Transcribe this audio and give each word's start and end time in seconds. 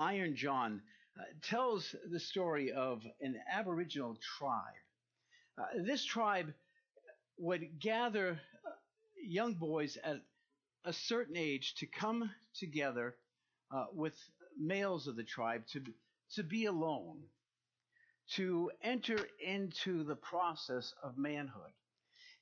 Iron 0.00 0.34
John, 0.34 0.80
uh, 1.18 1.24
tells 1.42 1.94
the 2.10 2.18
story 2.18 2.72
of 2.72 3.02
an 3.20 3.36
Aboriginal 3.52 4.16
tribe. 4.38 4.62
Uh, 5.58 5.82
this 5.84 6.02
tribe 6.02 6.54
would 7.36 7.78
gather 7.78 8.30
uh, 8.30 8.70
young 9.22 9.52
boys 9.52 9.98
at 10.02 10.16
a 10.86 10.92
certain 10.94 11.36
age 11.36 11.74
to 11.74 11.86
come 11.86 12.30
together 12.58 13.14
uh, 13.70 13.86
with 13.92 14.14
males 14.58 15.06
of 15.06 15.16
the 15.16 15.22
tribe 15.22 15.66
to, 15.72 15.82
to 16.34 16.42
be 16.42 16.64
alone, 16.64 17.18
to 18.36 18.70
enter 18.82 19.18
into 19.44 20.02
the 20.04 20.16
process 20.16 20.94
of 21.02 21.18
manhood. 21.18 21.72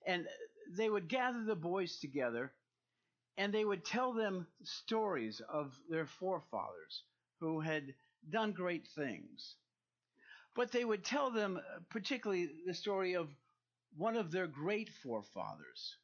And 0.07 0.29
they 0.77 0.89
would 0.89 1.09
gather 1.09 1.43
the 1.43 1.57
boys 1.57 1.99
together 1.99 2.53
and 3.37 3.53
they 3.53 3.65
would 3.65 3.85
tell 3.85 4.13
them 4.13 4.47
stories 4.63 5.43
of 5.49 5.73
their 5.89 6.07
forefathers 6.07 7.03
who 7.41 7.61
had 7.61 7.95
done 8.31 8.53
great 8.53 8.87
things. 8.95 9.57
But 10.55 10.73
they 10.73 10.85
would 10.85 11.05
tell 11.05 11.31
them, 11.31 11.57
uh, 11.59 11.81
particularly, 11.89 12.51
the 12.67 12.75
story 12.75 13.15
of 13.15 13.29
one 13.97 14.17
of 14.17 14.31
their 14.31 14.47
great 14.47 14.89
forefathers 15.03 15.97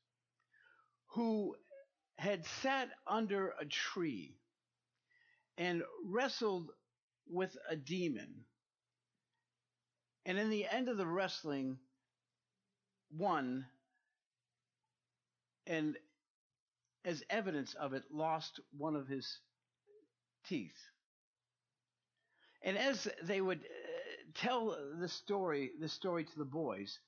who 1.09 1.57
had 2.19 2.45
sat 2.63 2.89
under 3.07 3.55
a 3.61 3.65
tree 3.65 4.37
and 5.59 5.83
wrestled 6.05 6.71
with 7.29 7.57
a 7.69 7.77
demon. 7.77 8.45
And 10.27 10.39
in 10.39 10.51
the 10.51 10.67
end 10.67 10.89
of 10.89 10.97
the 10.97 11.07
wrestling, 11.07 11.79
won, 13.17 13.67
and 15.67 15.97
as 17.05 17.23
evidence 17.29 17.75
of 17.75 17.93
it, 17.93 18.05
lost 18.11 18.61
one 18.77 18.97
of 18.97 19.07
his 19.07 19.39
teeth. 20.47 20.79
And 22.65 22.79
as 22.79 23.07
they 23.23 23.41
would 23.43 23.59
uh, 23.59 23.63
tell 24.35 24.77
the 24.99 25.09
story, 25.09 25.73
the 25.79 25.89
story 25.89 26.25
to 26.25 26.39
the 26.39 26.45
boys, 26.45 26.99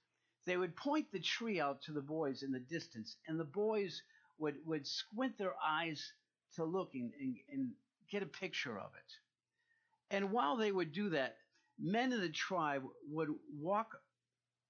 they 0.45 0.57
would 0.57 0.77
point 0.77 1.11
the 1.11 1.19
tree 1.19 1.61
out 1.61 1.83
to 1.83 1.93
the 1.93 2.03
boys 2.03 2.43
in 2.43 2.53
the 2.53 2.61
distance, 2.61 3.17
and 3.27 3.41
the 3.41 3.45
boys 3.45 4.03
would, 4.39 4.57
would 4.67 4.87
squint 4.87 5.39
their 5.39 5.55
eyes 5.67 6.13
to 6.55 6.65
look 6.65 6.91
and, 6.95 7.11
and, 7.19 7.37
and 7.51 7.71
get 8.11 8.23
a 8.23 8.27
picture 8.27 8.79
of 8.79 8.91
it. 8.95 10.15
And 10.15 10.31
while 10.31 10.57
they 10.57 10.71
would 10.71 10.93
do 10.93 11.11
that, 11.11 11.37
men 11.79 12.13
in 12.13 12.21
the 12.21 12.29
tribe 12.29 12.85
would 13.11 13.29
walk 13.59 13.97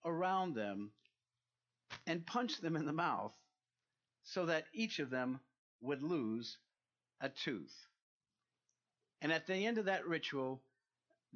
around 0.04 0.54
them 0.54 0.92
and 2.06 2.24
punch 2.24 2.60
them 2.60 2.76
in 2.76 2.86
the 2.86 2.92
mouth 2.92 3.34
so 4.22 4.46
that 4.46 4.64
each 4.72 4.98
of 4.98 5.10
them 5.10 5.40
would 5.80 6.02
lose 6.02 6.56
a 7.20 7.28
tooth. 7.28 7.74
And 9.20 9.32
at 9.32 9.46
the 9.46 9.66
end 9.66 9.78
of 9.78 9.86
that 9.86 10.06
ritual, 10.06 10.62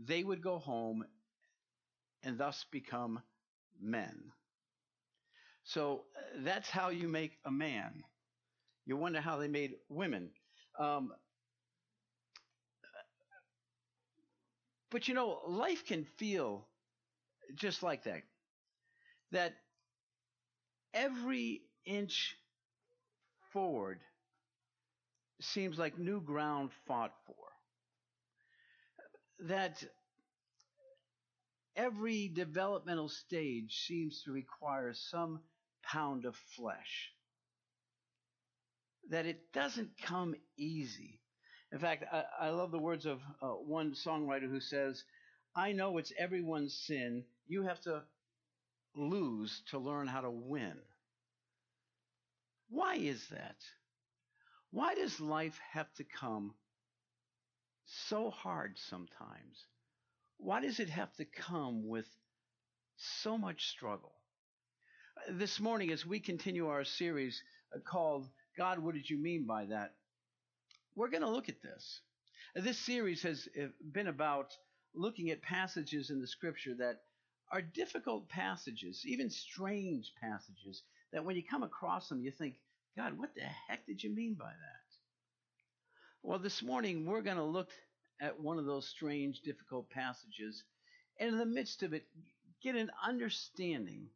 they 0.04 0.24
would 0.24 0.42
go 0.42 0.58
home 0.58 1.04
and 2.22 2.38
thus 2.38 2.64
become 2.70 3.22
men. 3.80 4.32
So 5.64 6.04
uh, 6.16 6.20
that's 6.44 6.68
how 6.68 6.88
you 6.90 7.08
make 7.08 7.38
a 7.44 7.50
man. 7.50 8.02
You 8.86 8.96
wonder 8.96 9.20
how 9.20 9.38
they 9.38 9.48
made 9.48 9.74
women. 9.90 10.30
Um, 10.78 11.12
but 14.90 15.08
you 15.08 15.14
know, 15.14 15.40
life 15.46 15.84
can 15.86 16.04
feel 16.04 16.66
just 17.56 17.82
like 17.82 18.04
that. 18.04 18.22
That 19.32 19.54
every 20.94 21.62
inch 21.84 22.36
forward 23.52 24.00
seems 25.40 25.78
like 25.78 25.98
new 25.98 26.20
ground 26.20 26.70
fought 26.86 27.12
for. 27.26 27.49
That 29.48 29.82
every 31.76 32.28
developmental 32.28 33.08
stage 33.08 33.84
seems 33.86 34.22
to 34.24 34.32
require 34.32 34.92
some 34.92 35.40
pound 35.82 36.24
of 36.24 36.36
flesh. 36.56 37.12
That 39.10 39.26
it 39.26 39.52
doesn't 39.52 39.90
come 40.02 40.34
easy. 40.56 41.20
In 41.72 41.78
fact, 41.78 42.04
I, 42.12 42.24
I 42.40 42.50
love 42.50 42.70
the 42.70 42.78
words 42.78 43.06
of 43.06 43.20
uh, 43.40 43.48
one 43.48 43.94
songwriter 43.94 44.48
who 44.48 44.60
says, 44.60 45.02
I 45.54 45.72
know 45.72 45.98
it's 45.98 46.12
everyone's 46.18 46.74
sin. 46.86 47.24
You 47.46 47.62
have 47.62 47.80
to 47.82 48.02
lose 48.94 49.62
to 49.70 49.78
learn 49.78 50.06
how 50.06 50.20
to 50.20 50.30
win. 50.30 50.74
Why 52.68 52.96
is 52.96 53.26
that? 53.28 53.56
Why 54.70 54.94
does 54.94 55.20
life 55.20 55.58
have 55.72 55.92
to 55.94 56.04
come 56.04 56.54
so 58.08 58.30
hard 58.30 58.78
sometimes? 58.78 59.66
Why 60.38 60.60
does 60.60 60.80
it 60.80 60.88
have 60.90 61.12
to 61.16 61.24
come 61.24 61.86
with 61.86 62.06
so 62.96 63.36
much 63.36 63.68
struggle? 63.68 64.12
This 65.28 65.60
morning, 65.60 65.90
as 65.90 66.06
we 66.06 66.20
continue 66.20 66.68
our 66.68 66.84
series 66.84 67.42
uh, 67.74 67.78
called 67.80 68.28
God, 68.56 68.78
What 68.78 68.94
Did 68.94 69.10
You 69.10 69.18
Mean 69.18 69.44
by 69.46 69.66
That? 69.66 69.94
We're 70.94 71.10
going 71.10 71.22
to 71.22 71.30
look 71.30 71.48
at 71.48 71.62
this. 71.62 72.00
This 72.54 72.78
series 72.78 73.22
has 73.22 73.48
uh, 73.60 73.66
been 73.92 74.08
about 74.08 74.56
looking 74.94 75.30
at 75.30 75.42
passages 75.42 76.10
in 76.10 76.20
the 76.20 76.26
scripture 76.26 76.74
that 76.78 77.02
are 77.52 77.62
difficult 77.62 78.28
passages, 78.28 79.02
even 79.04 79.30
strange 79.30 80.12
passages, 80.20 80.82
that 81.12 81.24
when 81.24 81.36
you 81.36 81.42
come 81.42 81.62
across 81.62 82.08
them, 82.08 82.22
you 82.22 82.30
think, 82.30 82.54
God, 82.96 83.18
what 83.18 83.34
the 83.34 83.42
heck 83.42 83.86
did 83.86 84.02
you 84.02 84.14
mean 84.14 84.34
by 84.34 84.46
that? 84.50 84.79
Well, 86.22 86.38
this 86.38 86.62
morning 86.62 87.06
we're 87.06 87.22
going 87.22 87.38
to 87.38 87.42
look 87.42 87.70
at 88.20 88.38
one 88.38 88.58
of 88.58 88.66
those 88.66 88.86
strange, 88.86 89.40
difficult 89.40 89.88
passages, 89.88 90.62
and 91.18 91.30
in 91.30 91.38
the 91.38 91.46
midst 91.46 91.82
of 91.82 91.94
it, 91.94 92.06
get 92.62 92.76
an 92.76 92.90
understanding 93.02 94.10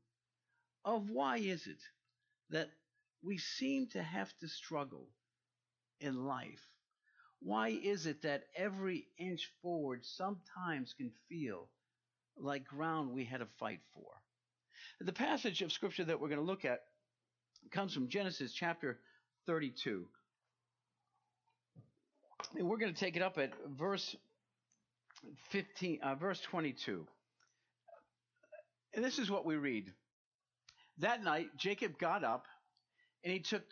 of 0.85 1.09
why 1.09 1.39
is 1.39 1.67
it 1.67 1.81
that 2.51 2.69
we 3.23 3.39
seem 3.39 3.87
to 3.89 4.03
have 4.03 4.31
to 4.41 4.49
struggle 4.49 5.09
in 5.99 6.27
life? 6.27 6.61
Why 7.41 7.69
is 7.69 8.05
it 8.05 8.21
that 8.23 8.45
every 8.55 9.07
inch 9.19 9.51
forward 9.63 10.05
sometimes 10.05 10.93
can 10.93 11.11
feel 11.31 11.71
like 12.37 12.67
ground 12.67 13.13
we 13.13 13.25
had 13.25 13.41
to 13.41 13.49
fight 13.59 13.81
for? 13.95 14.11
The 15.01 15.13
passage 15.13 15.63
of 15.63 15.73
scripture 15.73 16.05
that 16.05 16.21
we're 16.21 16.29
going 16.29 16.39
to 16.39 16.47
look 16.47 16.67
at 16.67 16.81
comes 17.71 17.95
from 17.95 18.09
Genesis 18.09 18.53
chapter 18.53 19.01
32. 19.47 20.07
And 22.57 22.69
we're 22.69 22.77
going 22.79 22.93
to 22.93 22.99
take 22.99 23.17
it 23.17 23.23
up 23.23 23.39
at 23.39 23.53
verse 23.77 24.17
15, 25.51 26.01
uh, 26.03 26.15
verse 26.15 26.41
22. 26.41 27.07
And 28.95 29.05
this 29.05 29.19
is 29.19 29.31
what 29.31 29.45
we 29.45 29.57
read. 29.57 29.93
That 30.99 31.25
night, 31.25 31.49
Jacob 31.57 31.99
got 31.99 32.23
up 32.23 32.47
and 33.25 33.33
he 33.33 33.41
took 33.41 33.63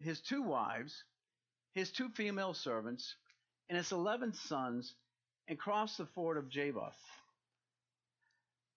his 0.00 0.20
two 0.20 0.42
wives, 0.42 1.04
his 1.74 1.90
two 1.90 2.08
female 2.10 2.54
servants, 2.54 3.14
and 3.68 3.76
his 3.76 3.92
11 3.92 4.34
sons 4.34 4.94
and 5.48 5.58
crossed 5.58 5.98
the 5.98 6.06
ford 6.06 6.38
of 6.38 6.48
Jabbok. 6.48 6.94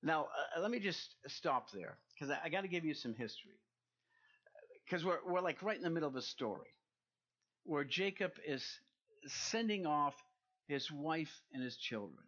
Now, 0.03 0.27
uh, 0.55 0.61
let 0.61 0.71
me 0.71 0.79
just 0.79 1.15
stop 1.27 1.71
there 1.71 1.97
because 2.13 2.29
I, 2.31 2.45
I 2.45 2.49
got 2.49 2.61
to 2.61 2.67
give 2.67 2.85
you 2.85 2.93
some 2.93 3.13
history 3.13 3.59
because 4.85 5.03
we're, 5.03 5.19
we're 5.27 5.41
like 5.41 5.63
right 5.63 5.77
in 5.77 5.83
the 5.83 5.89
middle 5.89 6.09
of 6.09 6.15
a 6.15 6.21
story 6.21 6.69
where 7.63 7.83
Jacob 7.83 8.31
is 8.47 8.63
sending 9.27 9.85
off 9.85 10.15
his 10.67 10.91
wife 10.91 11.41
and 11.53 11.63
his 11.63 11.77
children. 11.77 12.23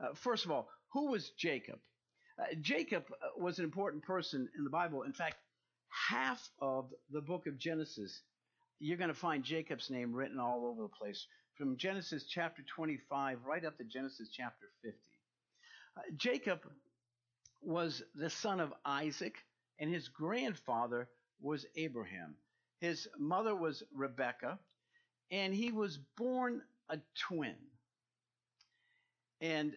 Uh, 0.00 0.14
first 0.14 0.44
of 0.44 0.50
all, 0.50 0.68
who 0.92 1.10
was 1.10 1.30
Jacob? 1.30 1.78
Uh, 2.38 2.54
Jacob 2.60 3.04
uh, 3.10 3.28
was 3.38 3.58
an 3.58 3.64
important 3.64 4.02
person 4.02 4.48
in 4.56 4.64
the 4.64 4.70
Bible. 4.70 5.02
In 5.02 5.12
fact, 5.12 5.36
half 6.08 6.50
of 6.60 6.92
the 7.10 7.20
book 7.20 7.46
of 7.46 7.58
Genesis, 7.58 8.22
you're 8.78 8.98
going 8.98 9.08
to 9.08 9.14
find 9.14 9.42
Jacob's 9.42 9.90
name 9.90 10.12
written 10.12 10.38
all 10.38 10.66
over 10.66 10.82
the 10.82 10.88
place, 10.88 11.26
from 11.56 11.76
Genesis 11.78 12.24
chapter 12.28 12.62
25 12.74 13.38
right 13.46 13.64
up 13.64 13.78
to 13.78 13.84
Genesis 13.84 14.28
chapter 14.30 14.66
50. 14.82 14.98
Uh, 15.96 16.00
Jacob 16.16 16.60
was 17.62 18.02
the 18.14 18.28
son 18.28 18.60
of 18.60 18.72
Isaac, 18.84 19.36
and 19.78 19.92
his 19.92 20.08
grandfather 20.08 21.08
was 21.40 21.64
Abraham. 21.76 22.34
His 22.80 23.08
mother 23.18 23.54
was 23.54 23.82
Rebekah, 23.94 24.58
and 25.30 25.54
he 25.54 25.72
was 25.72 25.98
born 26.16 26.62
a 26.88 26.98
twin. 27.28 27.56
And 29.40 29.76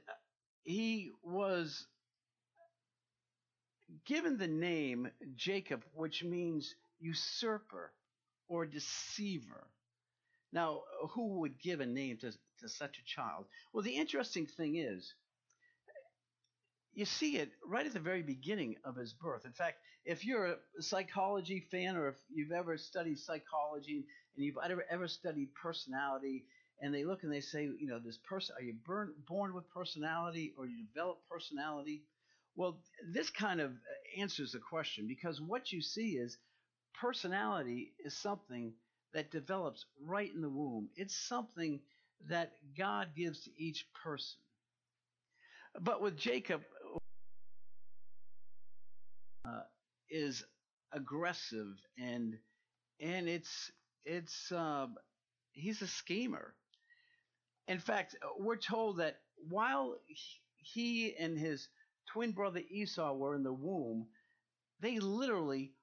he 0.63 1.11
was 1.23 1.87
given 4.05 4.37
the 4.37 4.47
name 4.47 5.09
Jacob, 5.35 5.83
which 5.93 6.23
means 6.23 6.75
usurper 6.99 7.91
or 8.47 8.65
deceiver. 8.65 9.67
Now, 10.51 10.81
who 11.11 11.39
would 11.39 11.59
give 11.59 11.79
a 11.79 11.85
name 11.85 12.17
to, 12.17 12.31
to 12.59 12.69
such 12.69 12.99
a 12.99 13.05
child? 13.05 13.45
Well, 13.73 13.83
the 13.83 13.95
interesting 13.95 14.47
thing 14.47 14.77
is, 14.77 15.13
you 16.99 17.05
see 17.05 17.37
it 17.37 17.51
right 17.65 17.85
at 17.87 17.93
the 17.93 17.99
very 17.99 18.21
beginning 18.23 18.75
of 18.85 18.95
his 18.95 19.13
birth. 19.13 19.45
In 19.45 19.53
fact, 19.53 19.77
if 20.05 20.25
you're 20.25 20.45
a 20.47 20.57
psychology 20.81 21.61
fan 21.71 21.95
or 21.97 22.09
if 22.09 22.15
you've 22.33 22.51
ever 22.51 22.77
studied 22.77 23.19
psychology 23.19 24.05
and 24.35 24.45
you've 24.45 24.57
ever, 24.63 24.85
ever 24.91 25.07
studied 25.07 25.49
personality 25.55 26.45
and 26.81 26.93
they 26.93 27.05
look 27.05 27.23
and 27.23 27.33
they 27.33 27.41
say, 27.41 27.63
you 27.63 27.87
know, 27.87 27.99
this 27.99 28.19
person, 28.19 28.55
are 28.59 28.63
you 28.63 28.75
burn, 28.85 29.13
born 29.27 29.53
with 29.55 29.69
personality 29.69 30.53
or 30.57 30.67
you 30.67 30.85
develop 30.93 31.19
personality? 31.29 32.03
Well, 32.55 32.81
this 33.13 33.29
kind 33.29 33.61
of 33.61 33.71
uh, 33.71 34.21
answers 34.21 34.53
the 34.53 34.59
question 34.59 35.07
because 35.07 35.41
what 35.41 35.71
you 35.71 35.81
see 35.81 36.17
is 36.17 36.37
personality 36.99 37.93
is 38.05 38.15
something 38.17 38.73
that 39.13 39.31
develops 39.31 39.85
right 40.05 40.31
in 40.33 40.41
the 40.41 40.49
womb. 40.49 40.89
It's 40.95 41.15
something 41.15 41.81
that 42.27 42.53
God 42.77 43.09
gives 43.15 43.43
to 43.45 43.51
each 43.57 43.85
person. 44.03 44.39
But 45.81 46.01
with 46.01 46.17
Jacob, 46.17 46.63
is 50.09 50.43
aggressive 50.93 51.75
and 51.97 52.37
and 53.01 53.29
it's 53.29 53.71
it's 54.05 54.51
uh, 54.51 54.87
he's 55.53 55.81
a 55.81 55.87
schemer. 55.87 56.55
In 57.69 57.79
fact, 57.79 58.15
we're 58.37 58.57
told 58.57 58.97
that 58.97 59.21
while 59.37 59.97
he 60.57 61.15
and 61.15 61.37
his 61.37 61.69
twin 62.07 62.31
brother 62.33 62.59
Esau 62.69 63.13
were 63.13 63.33
in 63.35 63.43
the 63.43 63.53
womb, 63.53 64.09
they 64.79 64.99
literally 64.99 65.73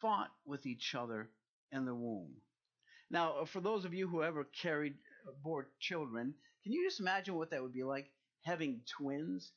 fought 0.00 0.30
with 0.44 0.66
each 0.66 0.94
other 0.94 1.30
in 1.72 1.84
the 1.84 1.94
womb. 1.94 2.40
Now, 3.10 3.44
for 3.44 3.60
those 3.60 3.84
of 3.84 3.94
you 3.94 4.08
who 4.08 4.22
ever 4.22 4.44
carried 4.44 4.98
bore 5.42 5.70
children, 5.80 6.34
can 6.64 6.72
you 6.72 6.84
just 6.86 7.00
imagine 7.00 7.36
what 7.36 7.50
that 7.50 7.62
would 7.62 7.72
be 7.74 7.84
like 7.84 8.10
having 8.44 8.82
twins 8.86 9.52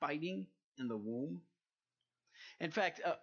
fighting 0.00 0.46
in 0.78 0.88
the 0.88 0.96
womb? 0.98 1.42
In 2.60 2.70
fact, 2.70 3.00
uh, 3.04 3.16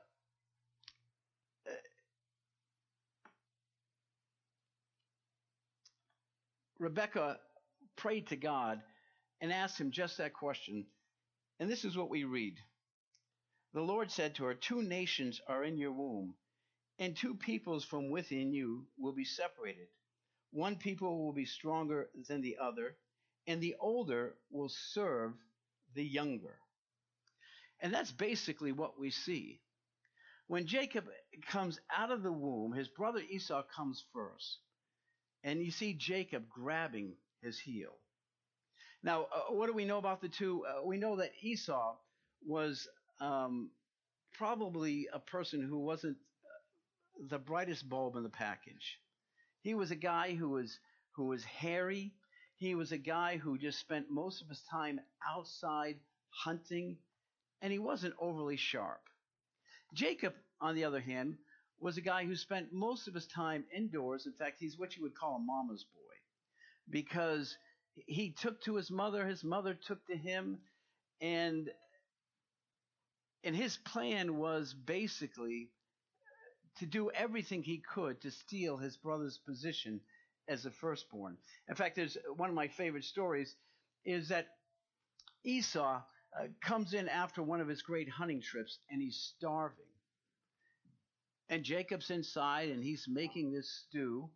Rebecca 6.80 7.39
prayed 7.95 8.27
to 8.27 8.36
God 8.36 8.81
and 9.42 9.51
asked 9.51 9.80
him 9.80 9.92
just 9.92 10.18
that 10.18 10.33
question. 10.33 10.86
And 11.60 11.69
this 11.69 11.86
is 11.86 11.98
what 11.98 12.10
we 12.10 12.24
read. 12.24 12.56
The 13.74 13.81
Lord 13.81 14.12
said 14.12 14.36
to 14.36 14.45
her, 14.45 14.54
Two 14.54 14.81
nations 14.81 15.42
are 15.48 15.63
in 15.63 15.77
your 15.77 15.92
womb, 15.92 16.36
and 17.00 17.16
two 17.16 17.36
peoples 17.36 17.83
from 17.83 18.10
within 18.10 18.54
you 18.54 18.86
will 18.98 19.13
be 19.13 19.25
separated. 19.25 19.88
One 20.51 20.77
people 20.77 21.24
will 21.24 21.33
be 21.33 21.45
stronger 21.45 22.10
than 22.27 22.42
the 22.42 22.57
other, 22.62 22.95
and 23.48 23.62
the 23.62 23.75
older 23.80 24.36
will 24.50 24.69
serve 24.69 25.33
the 25.94 26.06
younger. 26.06 26.57
And 27.81 27.94
that's 27.94 28.12
basically 28.12 28.71
what 28.71 29.00
we 29.00 29.12
see. 29.12 29.60
When 30.48 30.68
Jacob 30.68 31.06
comes 31.48 31.80
out 31.95 32.12
of 32.12 32.24
the 32.24 32.31
womb, 32.31 32.71
his 32.74 32.88
brother 32.88 33.19
Esau 33.19 33.63
comes 33.63 34.06
first. 34.13 34.60
And 35.45 35.62
you 35.62 35.69
see 35.69 35.94
Jacob 35.94 36.50
grabbing 36.50 37.13
his 37.44 37.59
heel. 37.59 37.94
Now, 39.03 39.27
uh, 39.31 39.53
what 39.53 39.68
do 39.68 39.74
we 39.74 39.86
know 39.86 40.00
about 40.00 40.19
the 40.19 40.27
two? 40.27 40.65
Uh, 40.65 40.83
we 40.83 40.97
know 40.97 41.18
that 41.18 41.31
Esau 41.44 41.95
was 42.44 42.88
um, 43.21 43.69
probably 44.33 45.07
a 45.13 45.19
person 45.19 45.62
who 45.62 45.77
wasn't 45.77 46.18
uh, 46.18 47.27
the 47.30 47.38
brightest 47.38 47.88
bulb 47.88 48.15
in 48.15 48.24
the 48.24 48.30
package. 48.30 48.97
He 49.62 49.75
was 49.75 49.92
a 49.92 49.95
guy 49.95 50.33
who 50.33 50.50
was 50.50 50.80
who 51.15 51.27
was 51.27 51.44
hairy. 51.44 52.15
He 52.57 52.74
was 52.74 52.92
a 52.92 52.97
guy 52.97 53.38
who 53.38 53.59
just 53.59 53.80
spent 53.80 54.09
most 54.09 54.42
of 54.42 54.50
his 54.50 54.62
time 54.71 55.00
outside 55.30 56.00
hunting, 56.30 56.97
and 57.62 57.71
he 57.71 57.80
wasn't 57.80 58.15
overly 58.19 58.57
sharp. 58.57 59.01
Jacob, 59.94 60.33
on 60.59 60.74
the 60.74 60.86
other 60.86 61.01
hand, 61.01 61.38
was 61.80 61.98
a 61.98 62.01
guy 62.01 62.25
who 62.25 62.36
spent 62.36 62.74
most 62.74 63.07
of 63.07 63.13
his 63.13 63.27
time 63.27 63.66
indoors. 63.75 64.25
In 64.25 64.33
fact, 64.33 64.57
he's 64.60 64.77
what 64.77 64.95
you 64.95 65.04
would 65.04 65.16
call 65.16 65.36
a 65.36 65.39
mama's 65.39 65.83
boy 65.83 66.16
because 66.89 67.56
he 68.07 68.31
took 68.31 68.62
to 68.63 68.75
his 68.75 68.92
mother, 68.92 69.25
his 69.25 69.44
mother 69.44 69.74
took 69.74 70.06
to 70.07 70.16
him, 70.18 70.60
and 71.22 71.69
and 73.44 73.56
his 73.56 73.77
plan 73.77 74.38
was 74.38 74.74
basically 74.74 75.69
to 76.77 76.86
do 76.86 77.12
everything 77.12 77.63
he 77.63 77.81
could 77.94 78.21
to 78.21 78.31
steal 78.31 78.78
his 78.78 78.98
brother's 78.98 79.38
position 79.38 80.01
as 80.48 80.63
the 80.63 80.71
firstborn. 80.71 81.38
In 81.69 81.75
fact, 81.75 81.95
there's 81.95 82.18
one 82.36 82.50
of 82.50 82.56
my 82.56 82.68
favorite 82.68 83.04
stories 83.06 83.56
is 84.04 84.30
that 84.30 84.48
Esau 85.44 86.01
uh, 86.39 86.48
comes 86.62 86.94
in 86.94 87.07
after 87.07 87.42
one 87.42 87.62
of 87.62 87.68
his 87.68 87.81
great 87.81 88.10
hunting 88.10 88.42
trips 88.42 88.80
and 88.89 89.01
he's 89.01 89.33
starving. 89.38 89.86
And 91.50 91.63
Jacob's 91.63 92.09
inside 92.09 92.69
and 92.69 92.83
he's 92.83 93.06
making 93.07 93.51
this 93.51 93.69
stew. 93.88 94.30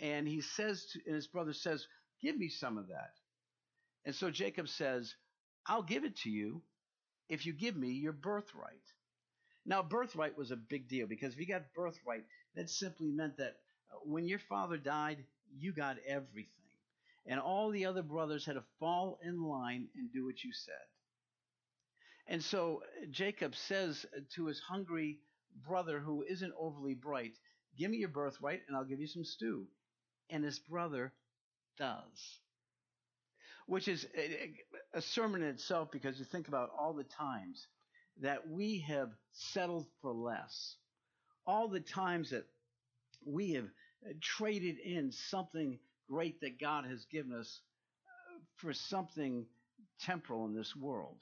And 0.00 0.28
he 0.28 0.40
says, 0.40 0.86
to, 0.92 1.00
and 1.06 1.14
his 1.14 1.26
brother 1.26 1.52
says, 1.52 1.86
Give 2.22 2.36
me 2.36 2.48
some 2.48 2.78
of 2.78 2.88
that. 2.88 3.12
And 4.04 4.14
so 4.14 4.30
Jacob 4.30 4.68
says, 4.68 5.14
I'll 5.66 5.82
give 5.82 6.04
it 6.04 6.16
to 6.18 6.30
you 6.30 6.62
if 7.28 7.46
you 7.46 7.52
give 7.52 7.76
me 7.76 7.90
your 7.90 8.12
birthright. 8.12 8.82
Now, 9.66 9.82
birthright 9.82 10.36
was 10.36 10.50
a 10.50 10.56
big 10.56 10.88
deal 10.88 11.06
because 11.06 11.34
if 11.34 11.40
you 11.40 11.46
got 11.46 11.74
birthright, 11.74 12.24
that 12.54 12.70
simply 12.70 13.10
meant 13.10 13.36
that 13.36 13.56
uh, 13.92 13.98
when 14.04 14.26
your 14.26 14.38
father 14.38 14.78
died, 14.78 15.24
you 15.58 15.72
got 15.72 15.96
everything. 16.06 16.48
And 17.26 17.38
all 17.38 17.70
the 17.70 17.84
other 17.84 18.02
brothers 18.02 18.46
had 18.46 18.54
to 18.54 18.64
fall 18.80 19.18
in 19.22 19.42
line 19.42 19.88
and 19.94 20.10
do 20.10 20.24
what 20.24 20.42
you 20.42 20.52
said. 20.52 20.74
And 22.26 22.42
so 22.42 22.82
uh, 22.82 23.06
Jacob 23.10 23.54
says 23.54 24.06
to 24.34 24.46
his 24.46 24.60
hungry 24.60 25.20
brother 25.66 26.00
who 26.00 26.22
isn't 26.22 26.52
overly 26.58 26.94
bright, 26.94 27.32
Give 27.78 27.90
me 27.92 27.98
your 27.98 28.08
birthright 28.08 28.62
and 28.66 28.76
I'll 28.76 28.84
give 28.84 29.00
you 29.00 29.06
some 29.06 29.24
stew. 29.24 29.66
And 30.30 30.44
his 30.44 30.58
brother 30.58 31.12
does. 31.78 32.40
Which 33.66 33.86
is 33.86 34.06
a 34.94 35.00
sermon 35.00 35.42
in 35.42 35.48
itself 35.48 35.90
because 35.92 36.18
you 36.18 36.24
think 36.24 36.48
about 36.48 36.70
all 36.76 36.92
the 36.92 37.04
times 37.04 37.66
that 38.20 38.48
we 38.48 38.80
have 38.88 39.10
settled 39.32 39.86
for 40.02 40.12
less. 40.12 40.76
All 41.46 41.68
the 41.68 41.80
times 41.80 42.30
that 42.30 42.46
we 43.24 43.52
have 43.52 43.68
traded 44.20 44.78
in 44.78 45.12
something 45.12 45.78
great 46.08 46.40
that 46.40 46.58
God 46.58 46.84
has 46.86 47.04
given 47.04 47.32
us 47.32 47.60
uh, 48.06 48.40
for 48.56 48.72
something 48.72 49.46
temporal 50.00 50.46
in 50.46 50.54
this 50.54 50.74
world. 50.74 51.18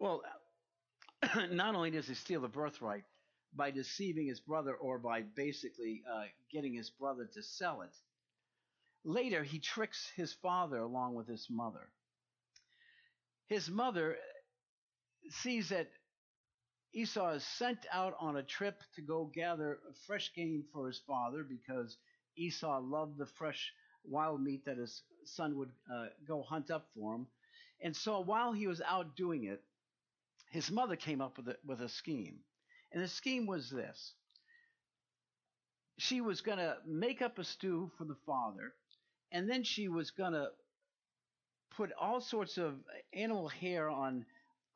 Well, 0.00 0.22
not 1.50 1.74
only 1.74 1.90
does 1.90 2.08
he 2.08 2.14
steal 2.14 2.40
the 2.40 2.48
birthright 2.48 3.04
by 3.54 3.70
deceiving 3.70 4.26
his 4.26 4.40
brother 4.40 4.74
or 4.74 4.98
by 4.98 5.22
basically 5.22 6.02
uh, 6.12 6.24
getting 6.50 6.74
his 6.74 6.90
brother 6.90 7.28
to 7.34 7.42
sell 7.42 7.82
it, 7.82 7.94
later 9.04 9.42
he 9.42 9.58
tricks 9.58 10.10
his 10.16 10.32
father 10.32 10.78
along 10.78 11.14
with 11.14 11.28
his 11.28 11.46
mother. 11.50 11.88
His 13.46 13.70
mother 13.70 14.16
sees 15.30 15.68
that 15.68 15.90
Esau 16.94 17.32
is 17.32 17.44
sent 17.44 17.86
out 17.92 18.14
on 18.20 18.36
a 18.36 18.42
trip 18.42 18.80
to 18.94 19.02
go 19.02 19.26
gather 19.26 19.78
fresh 20.06 20.32
game 20.34 20.64
for 20.72 20.86
his 20.86 20.98
father 21.06 21.42
because 21.42 21.96
Esau 22.36 22.80
loved 22.80 23.18
the 23.18 23.26
fresh 23.26 23.72
wild 24.04 24.42
meat 24.42 24.64
that 24.64 24.78
his 24.78 25.02
son 25.24 25.56
would 25.58 25.70
uh, 25.92 26.06
go 26.26 26.42
hunt 26.42 26.70
up 26.70 26.86
for 26.94 27.14
him. 27.14 27.26
And 27.82 27.94
so 27.96 28.20
while 28.20 28.52
he 28.52 28.66
was 28.66 28.80
out 28.80 29.16
doing 29.16 29.44
it, 29.44 29.62
his 30.54 30.70
mother 30.70 30.94
came 30.94 31.20
up 31.20 31.36
with 31.36 31.48
a, 31.48 31.56
with 31.66 31.80
a 31.80 31.88
scheme. 31.88 32.38
And 32.92 33.02
the 33.02 33.08
scheme 33.08 33.44
was 33.44 33.68
this 33.70 34.14
she 35.98 36.20
was 36.20 36.40
going 36.40 36.58
to 36.58 36.76
make 36.86 37.22
up 37.22 37.38
a 37.38 37.44
stew 37.44 37.90
for 37.98 38.04
the 38.04 38.16
father, 38.24 38.72
and 39.32 39.50
then 39.50 39.64
she 39.64 39.88
was 39.88 40.12
going 40.12 40.32
to 40.32 40.46
put 41.76 41.90
all 42.00 42.20
sorts 42.20 42.56
of 42.56 42.74
animal 43.12 43.48
hair 43.48 43.90
on 43.90 44.24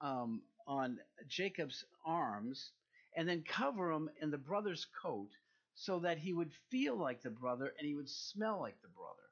um, 0.00 0.42
on 0.66 0.98
Jacob's 1.28 1.84
arms, 2.04 2.72
and 3.16 3.28
then 3.28 3.44
cover 3.48 3.92
him 3.92 4.10
in 4.20 4.30
the 4.32 4.38
brother's 4.38 4.86
coat 5.00 5.30
so 5.76 6.00
that 6.00 6.18
he 6.18 6.32
would 6.32 6.50
feel 6.70 6.96
like 6.96 7.22
the 7.22 7.30
brother 7.30 7.72
and 7.78 7.86
he 7.86 7.94
would 7.94 8.08
smell 8.08 8.60
like 8.60 8.80
the 8.82 8.88
brother. 8.88 9.28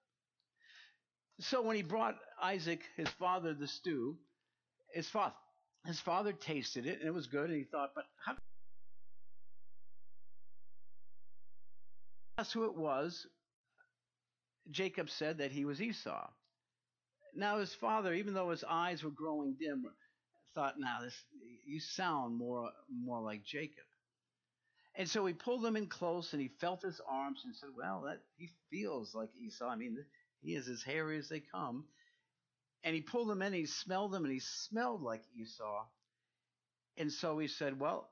So 1.41 1.61
when 1.63 1.77
he 1.77 1.83
brought 1.83 2.17
Isaac, 2.41 2.83
his 2.97 3.09
father, 3.09 3.53
the 3.53 3.67
stew, 3.67 4.17
his 4.93 5.09
father 5.09 5.35
his 5.87 6.01
father 6.01 6.33
tasted 6.33 6.87
it 6.87 6.99
and 6.99 7.09
it 7.09 7.15
was 7.15 7.27
good, 7.27 7.49
and 7.51 7.59
he 7.59 7.65
thought, 7.65 7.93
but 7.95 8.05
how? 8.25 8.37
That's 12.37 12.53
who 12.53 12.65
it 12.65 12.75
was. 12.75 13.27
Jacob 14.71 15.09
said 15.09 15.39
that 15.39 15.53
he 15.53 15.65
was 15.65 15.81
Esau. 15.81 16.29
Now 17.35 17.59
his 17.59 17.75
father, 17.75 18.13
even 18.15 18.35
though 18.35 18.51
his 18.51 18.65
eyes 18.65 19.05
were 19.05 19.11
growing 19.11 19.55
dim, 19.55 19.85
thought, 20.55 20.79
"Now 20.79 21.01
this 21.01 21.15
you 21.65 21.81
sound 21.81 22.37
more 22.37 22.73
more 22.91 23.21
like 23.21 23.45
Jacob." 23.45 23.85
And 24.95 25.09
so 25.09 25.25
he 25.27 25.35
pulled 25.35 25.65
him 25.65 25.77
in 25.77 25.87
close, 25.87 26.33
and 26.33 26.41
he 26.41 26.49
felt 26.49 26.83
his 26.83 27.01
arms, 27.07 27.43
and 27.45 27.55
said, 27.55 27.69
"Well, 27.77 28.03
that 28.03 28.23
he 28.39 28.49
feels 28.71 29.15
like 29.15 29.31
Esau. 29.37 29.69
I 29.69 29.77
mean, 29.77 30.05
he 30.41 30.55
is 30.55 30.69
as 30.69 30.83
hairy 30.83 31.19
as 31.19 31.29
they 31.29 31.41
come." 31.41 31.87
And 32.87 32.95
he 32.95 33.03
pulled 33.03 33.29
them 33.29 33.43
in, 33.43 33.49
and 33.49 33.57
he 33.57 33.67
smelled 33.67 34.13
them, 34.13 34.25
and 34.25 34.33
he 34.33 34.39
smelled 34.39 35.03
like 35.03 35.25
Esau. 35.37 35.85
And 36.97 37.13
so 37.13 37.37
he 37.37 37.49
said, 37.49 37.81
Well, 37.81 38.09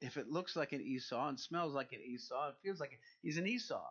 if 0.00 0.16
it 0.16 0.30
looks 0.30 0.54
like 0.54 0.72
an 0.72 0.80
Esau 0.80 1.28
and 1.28 1.38
smells 1.38 1.74
like 1.74 1.92
an 1.92 2.00
Esau, 2.00 2.50
it 2.50 2.54
feels 2.62 2.78
like 2.78 2.98
he's 3.22 3.38
an 3.38 3.48
Esau. 3.48 3.84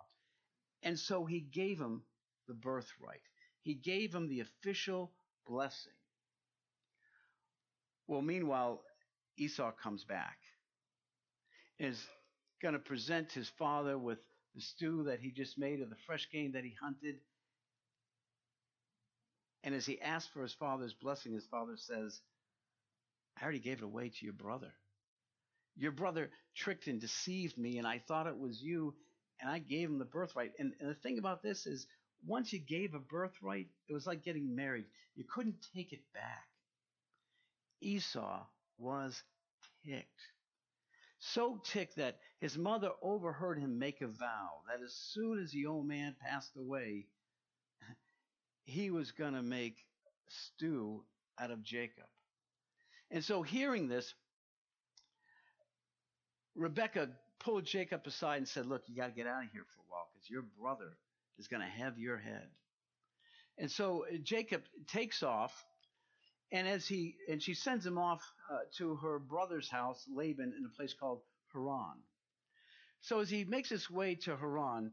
And 0.81 0.97
so 0.97 1.25
he 1.25 1.41
gave 1.41 1.77
him 1.77 2.03
the 2.47 2.53
birthright. 2.53 3.21
He 3.63 3.73
gave 3.73 4.15
him 4.15 4.29
the 4.29 4.39
official 4.39 5.11
blessing. 5.45 5.91
Well, 8.07 8.21
meanwhile, 8.21 8.81
Esau 9.37 9.71
comes 9.71 10.05
back 10.05 10.37
and 11.79 11.89
is 11.89 12.01
going 12.61 12.75
to 12.75 12.79
present 12.79 13.33
his 13.33 13.49
father 13.49 13.97
with 13.97 14.19
the 14.55 14.61
stew 14.61 15.03
that 15.03 15.19
he 15.19 15.31
just 15.31 15.57
made 15.57 15.81
of 15.81 15.89
the 15.89 15.97
fresh 16.05 16.29
game 16.31 16.53
that 16.53 16.63
he 16.63 16.75
hunted. 16.81 17.15
And 19.63 19.73
as 19.73 19.85
he 19.85 20.01
asks 20.01 20.29
for 20.31 20.41
his 20.41 20.53
father's 20.53 20.93
blessing, 20.93 21.33
his 21.33 21.45
father 21.45 21.77
says, 21.77 22.19
I 23.39 23.43
already 23.43 23.59
gave 23.59 23.77
it 23.79 23.83
away 23.83 24.09
to 24.09 24.25
your 24.25 24.33
brother. 24.33 24.73
Your 25.75 25.91
brother 25.91 26.29
tricked 26.55 26.87
and 26.87 26.99
deceived 26.99 27.57
me, 27.57 27.77
and 27.77 27.87
I 27.87 27.99
thought 27.99 28.27
it 28.27 28.37
was 28.37 28.61
you, 28.61 28.93
and 29.39 29.49
I 29.49 29.59
gave 29.59 29.89
him 29.89 29.99
the 29.99 30.05
birthright. 30.05 30.51
And, 30.59 30.73
and 30.79 30.89
the 30.89 30.95
thing 30.95 31.17
about 31.17 31.41
this 31.41 31.65
is, 31.65 31.87
once 32.25 32.53
you 32.53 32.59
gave 32.59 32.93
a 32.93 32.99
birthright, 32.99 33.67
it 33.87 33.93
was 33.93 34.05
like 34.05 34.23
getting 34.23 34.55
married. 34.55 34.85
You 35.15 35.23
couldn't 35.23 35.65
take 35.75 35.93
it 35.93 36.03
back. 36.13 36.47
Esau 37.81 38.45
was 38.77 39.21
ticked. 39.85 40.21
So 41.19 41.61
ticked 41.63 41.95
that 41.95 42.19
his 42.39 42.57
mother 42.57 42.91
overheard 43.01 43.59
him 43.59 43.79
make 43.79 44.01
a 44.01 44.07
vow 44.07 44.61
that 44.67 44.83
as 44.83 44.93
soon 44.93 45.39
as 45.39 45.51
the 45.51 45.65
old 45.65 45.87
man 45.87 46.15
passed 46.19 46.55
away, 46.57 47.07
he 48.65 48.89
was 48.91 49.11
going 49.11 49.33
to 49.33 49.41
make 49.41 49.77
stew 50.29 51.03
out 51.39 51.51
of 51.51 51.63
Jacob. 51.63 52.05
And 53.11 53.23
so, 53.23 53.41
hearing 53.43 53.87
this, 53.87 54.13
Rebecca 56.55 57.09
pulled 57.39 57.65
Jacob 57.65 58.01
aside 58.05 58.37
and 58.37 58.47
said, 58.47 58.65
Look, 58.65 58.83
you 58.87 58.95
got 58.95 59.07
to 59.07 59.13
get 59.13 59.27
out 59.27 59.43
of 59.43 59.51
here 59.51 59.65
for 59.75 59.81
a 59.81 59.89
while 59.89 60.07
because 60.13 60.29
your 60.29 60.43
brother 60.59 60.97
is 61.37 61.47
going 61.47 61.61
to 61.61 61.83
have 61.83 61.97
your 61.97 62.17
head. 62.17 62.47
And 63.57 63.69
so 63.69 64.05
Jacob 64.23 64.63
takes 64.87 65.21
off, 65.21 65.53
and 66.51 66.67
as 66.67 66.87
he 66.87 67.15
and 67.29 67.41
she 67.41 67.53
sends 67.53 67.85
him 67.85 67.97
off 67.97 68.21
uh, 68.51 68.59
to 68.77 68.95
her 68.95 69.19
brother's 69.19 69.69
house, 69.69 70.03
Laban, 70.11 70.53
in 70.57 70.65
a 70.65 70.75
place 70.75 70.93
called 70.93 71.21
Haran. 71.53 72.01
So 73.01 73.19
as 73.19 73.29
he 73.29 73.43
makes 73.43 73.69
his 73.69 73.89
way 73.91 74.15
to 74.15 74.35
Haran, 74.35 74.91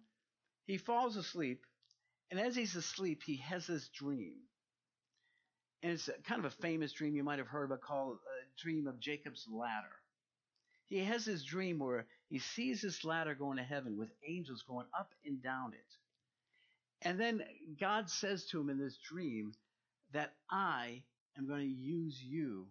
he 0.67 0.77
falls 0.77 1.17
asleep, 1.17 1.65
and 2.31 2.41
as 2.41 2.55
he's 2.57 2.77
asleep, 2.77 3.23
he 3.25 3.37
has 3.37 3.67
this 3.67 3.89
dream. 3.89 4.35
And 5.83 5.93
it's 5.93 6.11
kind 6.29 6.45
of 6.45 6.53
a 6.53 6.57
famous 6.63 6.93
dream 6.93 7.17
you 7.17 7.25
might 7.25 7.39
have 7.39 7.49
heard 7.49 7.65
about 7.65 7.81
called 7.81 8.17
a 8.17 8.63
dream 8.63 8.87
of 8.87 9.01
Jacob's 9.01 9.47
ladder 9.51 9.97
he 10.91 11.05
has 11.05 11.25
this 11.25 11.45
dream 11.45 11.79
where 11.79 12.07
he 12.29 12.41
sees 12.41 12.83
this 12.83 13.05
ladder 13.05 13.37
going 13.37 13.59
to 13.59 13.63
heaven 13.63 13.97
with 13.97 14.11
angels 14.29 14.65
going 14.67 14.87
up 14.99 15.15
and 15.25 15.41
down 15.41 15.73
it. 15.73 15.87
And 17.03 17.19
then 17.19 17.43
God 17.81 18.11
says 18.11 18.45
to 18.47 18.61
him 18.61 18.69
in 18.69 18.79
this 18.79 18.99
dream 19.09 19.53
that 20.13 20.35
I 20.51 21.05
am 21.39 21.47
going 21.47 21.61
to 21.61 21.75
use 21.75 22.21
you 22.21 22.67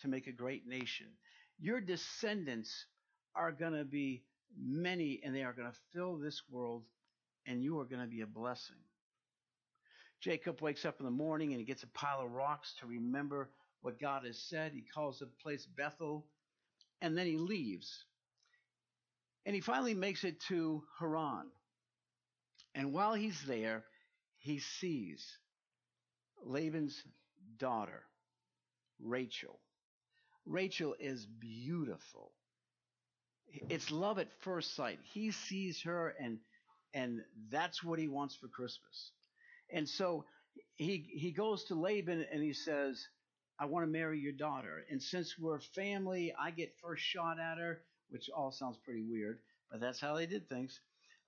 to 0.00 0.08
make 0.08 0.28
a 0.28 0.32
great 0.32 0.66
nation. 0.66 1.08
Your 1.58 1.80
descendants 1.80 2.86
are 3.34 3.50
going 3.50 3.72
to 3.72 3.84
be 3.84 4.22
many 4.56 5.20
and 5.24 5.34
they 5.34 5.42
are 5.42 5.52
going 5.52 5.70
to 5.70 5.78
fill 5.92 6.18
this 6.18 6.42
world 6.48 6.84
and 7.46 7.64
you 7.64 7.80
are 7.80 7.84
going 7.84 8.00
to 8.00 8.06
be 8.06 8.20
a 8.20 8.26
blessing. 8.26 8.76
Jacob 10.20 10.60
wakes 10.60 10.84
up 10.84 10.96
in 10.98 11.04
the 11.04 11.10
morning 11.10 11.52
and 11.52 11.60
he 11.60 11.66
gets 11.66 11.82
a 11.82 11.88
pile 11.88 12.20
of 12.20 12.32
rocks 12.32 12.74
to 12.80 12.86
remember 12.86 13.50
what 13.82 14.00
God 14.00 14.24
has 14.24 14.38
said. 14.38 14.72
He 14.72 14.82
calls 14.82 15.18
the 15.18 15.26
place 15.42 15.66
Bethel 15.76 16.26
and 17.00 17.16
then 17.16 17.26
he 17.26 17.36
leaves. 17.36 18.04
And 19.44 19.54
he 19.54 19.60
finally 19.60 19.94
makes 19.94 20.24
it 20.24 20.40
to 20.48 20.82
Haran. 20.98 21.46
And 22.74 22.92
while 22.92 23.14
he's 23.14 23.40
there, 23.46 23.84
he 24.38 24.58
sees 24.58 25.38
Laban's 26.44 27.02
daughter, 27.58 28.02
Rachel. 29.00 29.60
Rachel 30.44 30.94
is 30.98 31.26
beautiful. 31.26 32.32
It's 33.68 33.90
love 33.90 34.18
at 34.18 34.28
first 34.40 34.74
sight. 34.74 34.98
He 35.02 35.30
sees 35.30 35.82
her 35.82 36.14
and 36.20 36.38
and 36.94 37.20
that's 37.50 37.84
what 37.84 37.98
he 37.98 38.08
wants 38.08 38.34
for 38.36 38.48
Christmas. 38.48 39.12
And 39.70 39.88
so 39.88 40.24
he 40.76 41.08
he 41.14 41.32
goes 41.32 41.64
to 41.64 41.74
Laban 41.74 42.24
and 42.32 42.42
he 42.42 42.52
says, 42.52 43.06
I 43.58 43.66
want 43.66 43.84
to 43.84 43.90
marry 43.90 44.18
your 44.18 44.32
daughter. 44.32 44.84
And 44.90 45.02
since 45.02 45.38
we're 45.38 45.60
family, 45.60 46.34
I 46.38 46.50
get 46.50 46.74
first 46.82 47.02
shot 47.02 47.38
at 47.40 47.58
her, 47.58 47.82
which 48.10 48.28
all 48.28 48.52
sounds 48.52 48.78
pretty 48.84 49.02
weird, 49.02 49.38
but 49.70 49.80
that's 49.80 50.00
how 50.00 50.14
they 50.14 50.26
did 50.26 50.48
things. 50.48 50.78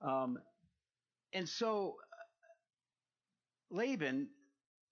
Um, 0.01 0.37
and 1.33 1.47
so 1.47 1.95
uh, 3.71 3.75
Laban 3.75 4.29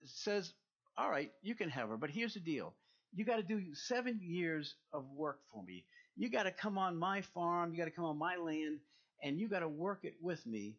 says, 0.05 0.53
All 0.97 1.09
right, 1.09 1.31
you 1.41 1.55
can 1.55 1.69
have 1.69 1.89
her, 1.89 1.97
but 1.97 2.09
here's 2.09 2.33
the 2.33 2.39
deal. 2.39 2.73
You 3.13 3.25
got 3.25 3.37
to 3.37 3.43
do 3.43 3.73
seven 3.73 4.19
years 4.21 4.75
of 4.93 5.05
work 5.15 5.39
for 5.51 5.63
me. 5.63 5.85
You 6.15 6.29
got 6.29 6.43
to 6.43 6.51
come 6.51 6.77
on 6.77 6.97
my 6.97 7.21
farm, 7.21 7.71
you 7.71 7.77
got 7.77 7.85
to 7.85 7.91
come 7.91 8.05
on 8.05 8.17
my 8.17 8.35
land, 8.37 8.79
and 9.23 9.39
you 9.39 9.47
got 9.47 9.59
to 9.59 9.69
work 9.69 9.99
it 10.03 10.15
with 10.21 10.45
me. 10.45 10.75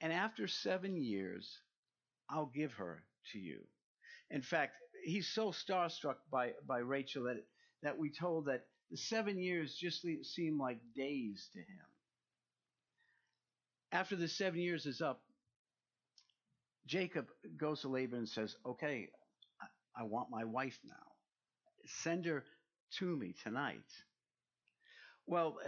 And 0.00 0.12
after 0.12 0.46
seven 0.46 0.96
years, 0.96 1.58
I'll 2.28 2.50
give 2.54 2.72
her 2.74 3.02
to 3.32 3.38
you. 3.38 3.60
In 4.30 4.42
fact, 4.42 4.74
he's 5.04 5.28
so 5.28 5.52
starstruck 5.52 6.16
by, 6.30 6.52
by 6.66 6.78
Rachel 6.78 7.24
that, 7.24 7.36
that 7.82 7.98
we 7.98 8.10
told 8.10 8.46
that 8.46 8.64
the 8.90 8.96
seven 8.96 9.38
years 9.38 9.74
just 9.74 10.06
seem 10.22 10.58
like 10.58 10.78
days 10.94 11.48
to 11.52 11.58
him. 11.58 11.86
After 13.92 14.16
the 14.16 14.28
seven 14.28 14.60
years 14.60 14.86
is 14.86 15.00
up, 15.00 15.22
Jacob 16.86 17.26
goes 17.56 17.80
to 17.80 17.88
Laban 17.88 18.20
and 18.20 18.28
says, 18.28 18.54
Okay, 18.64 19.08
I, 19.98 20.04
want 20.04 20.30
my 20.30 20.44
wife 20.44 20.78
now. 20.84 20.94
Send 22.02 22.26
her 22.26 22.44
to 22.98 23.16
me 23.16 23.34
tonight. 23.42 23.80
Well, 25.26 25.58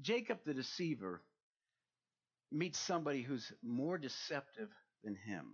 Jacob 0.00 0.38
the 0.44 0.54
deceiver 0.54 1.22
meets 2.52 2.78
somebody 2.78 3.22
who's 3.22 3.52
more 3.62 3.98
deceptive 3.98 4.68
than 5.04 5.14
him. 5.14 5.46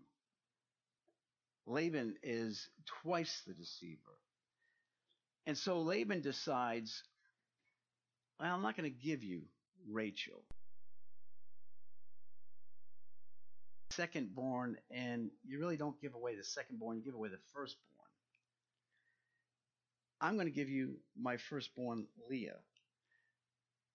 Laban 1.66 2.16
is 2.22 2.68
twice 3.02 3.42
the 3.46 3.54
deceiver. 3.54 4.18
And 5.46 5.56
so 5.56 5.80
Laban 5.80 6.20
decides, 6.20 7.02
well, 8.38 8.54
I'm 8.54 8.62
not 8.62 8.76
going 8.76 8.90
to 8.90 8.96
give 9.06 9.22
you 9.22 9.42
Rachel. 9.88 10.42
Second 13.90 14.34
born, 14.34 14.76
and 14.90 15.30
you 15.44 15.58
really 15.58 15.76
don't 15.76 16.00
give 16.00 16.14
away 16.14 16.34
the 16.34 16.44
second 16.44 16.78
born, 16.78 16.96
you 16.96 17.04
give 17.04 17.14
away 17.14 17.28
the 17.28 17.38
firstborn. 17.52 17.92
I'm 20.20 20.34
going 20.34 20.46
to 20.46 20.52
give 20.52 20.70
you 20.70 20.96
my 21.20 21.36
firstborn, 21.36 22.06
Leah. 22.30 22.58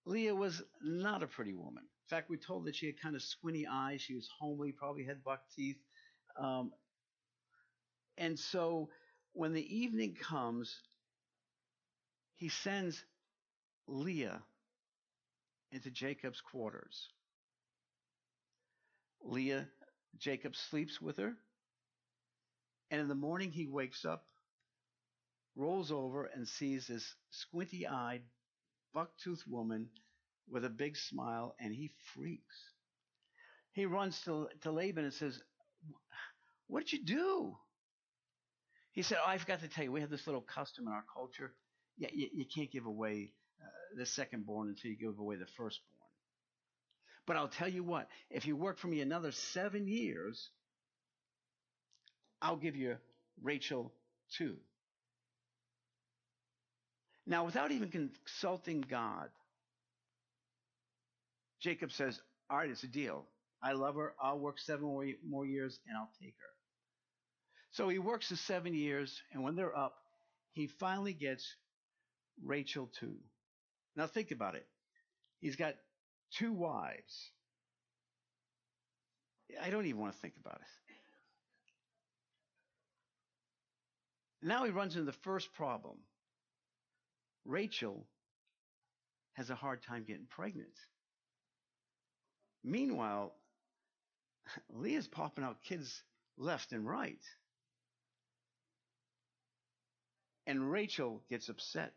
Leah 0.05 0.35
was 0.35 0.61
not 0.83 1.23
a 1.23 1.27
pretty 1.27 1.53
woman. 1.53 1.83
In 2.07 2.15
fact, 2.15 2.29
we're 2.29 2.37
told 2.37 2.65
that 2.65 2.75
she 2.75 2.85
had 2.85 3.01
kind 3.01 3.17
of 3.17 3.21
squinty 3.21 3.67
eyes. 3.69 3.99
She 3.99 4.15
was 4.15 4.29
homely, 4.39 4.71
probably 4.71 5.03
had 5.03 5.25
buck 5.25 5.41
teeth. 5.53 5.75
Um, 6.39 6.71
and 8.17 8.39
so 8.39 8.87
when 9.33 9.51
the 9.51 9.77
evening 9.77 10.15
comes, 10.15 10.73
he 12.35 12.47
sends 12.47 13.03
Leah 13.87 14.41
into 15.73 15.91
Jacob's 15.91 16.39
quarters. 16.39 17.09
Leah, 19.21 19.67
Jacob 20.17 20.55
sleeps 20.55 21.01
with 21.01 21.17
her. 21.17 21.33
And 22.89 23.01
in 23.01 23.09
the 23.09 23.15
morning, 23.15 23.51
he 23.51 23.67
wakes 23.67 24.05
up, 24.05 24.23
rolls 25.57 25.91
over, 25.91 26.23
and 26.23 26.47
sees 26.47 26.87
this 26.87 27.15
squinty 27.31 27.85
eyed, 27.85 28.21
buck 28.93 29.11
toothed 29.21 29.43
woman 29.45 29.89
with 30.49 30.65
a 30.65 30.69
big 30.69 30.97
smile, 30.97 31.55
and 31.59 31.73
he 31.73 31.91
freaks. 32.13 32.55
He 33.73 33.85
runs 33.85 34.19
to, 34.21 34.47
to 34.61 34.71
Laban 34.71 35.03
and 35.03 35.13
says, 35.13 35.39
What 36.67 36.85
did 36.85 36.93
you 36.93 37.05
do? 37.05 37.55
He 38.91 39.03
said, 39.03 39.19
Oh, 39.21 39.29
I 39.29 39.37
forgot 39.37 39.61
to 39.61 39.67
tell 39.67 39.83
you, 39.83 39.91
we 39.91 40.01
have 40.01 40.09
this 40.09 40.25
little 40.25 40.41
custom 40.41 40.87
in 40.87 40.93
our 40.93 41.03
culture. 41.13 41.53
Yeah, 41.97 42.09
you, 42.13 42.29
you 42.33 42.45
can't 42.45 42.71
give 42.71 42.85
away 42.85 43.33
uh, 43.61 43.67
the 43.97 44.05
second 44.05 44.45
born 44.45 44.69
until 44.69 44.91
you 44.91 44.97
give 44.97 45.19
away 45.19 45.35
the 45.35 45.45
firstborn. 45.57 45.97
But 47.27 47.35
I'll 47.35 47.49
tell 47.49 47.67
you 47.67 47.83
what, 47.83 48.07
if 48.29 48.47
you 48.47 48.55
work 48.55 48.79
for 48.79 48.87
me 48.87 49.01
another 49.01 49.31
seven 49.31 49.87
years, 49.87 50.49
I'll 52.41 52.55
give 52.55 52.75
you 52.75 52.95
Rachel 53.41 53.91
too. 54.37 54.55
Now, 57.25 57.45
without 57.45 57.71
even 57.71 57.89
consulting 57.89 58.81
God, 58.81 59.29
Jacob 61.67 61.91
says, 61.91 62.21
All 62.50 62.59
right, 62.59 62.69
it's 62.69 62.83
a 62.83 62.88
deal. 62.88 63.25
I 63.62 63.74
love 63.74 63.95
her. 63.95 64.13
I'll 64.21 64.39
work 64.39 64.57
seven 64.57 64.86
more 65.27 65.45
years 65.45 65.77
and 65.86 65.97
I'll 65.97 66.09
take 66.21 66.36
her. 66.39 66.53
So 67.71 67.89
he 67.89 68.00
works 68.00 68.29
the 68.29 68.38
seven 68.38 68.74
years, 68.74 69.21
and 69.33 69.43
when 69.43 69.57
they're 69.57 69.77
up, 69.77 69.93
he 70.53 70.67
finally 70.67 71.12
gets 71.12 71.45
Rachel 72.41 72.89
too. 72.97 73.17
Now 73.97 74.07
think 74.07 74.31
about 74.31 74.55
it. 74.55 74.65
He's 75.41 75.57
got 75.57 75.74
two 76.31 76.53
wives. 76.53 77.31
I 79.62 79.69
don't 79.69 79.88
even 79.88 80.00
want 80.00 80.13
to 80.13 80.19
think 80.19 80.36
about 80.39 80.62
it. 80.62 80.95
Now 84.47 84.63
he 84.63 84.71
runs 84.71 84.95
into 84.95 85.05
the 85.05 85.12
first 85.12 85.53
problem. 85.53 85.97
Rachel 87.43 88.07
has 89.33 89.50
a 89.50 89.55
hard 89.55 89.83
time 89.83 90.05
getting 90.07 90.27
pregnant. 90.29 90.69
Meanwhile, 92.67 93.33
Leah's 94.69 95.07
popping 95.07 95.45
out 95.45 95.62
kids 95.63 96.03
left 96.38 96.74
and 96.74 96.86
right. 96.86 97.24
And 100.45 100.69
Rachel 100.69 101.21
gets 101.29 101.47
upset 101.47 101.93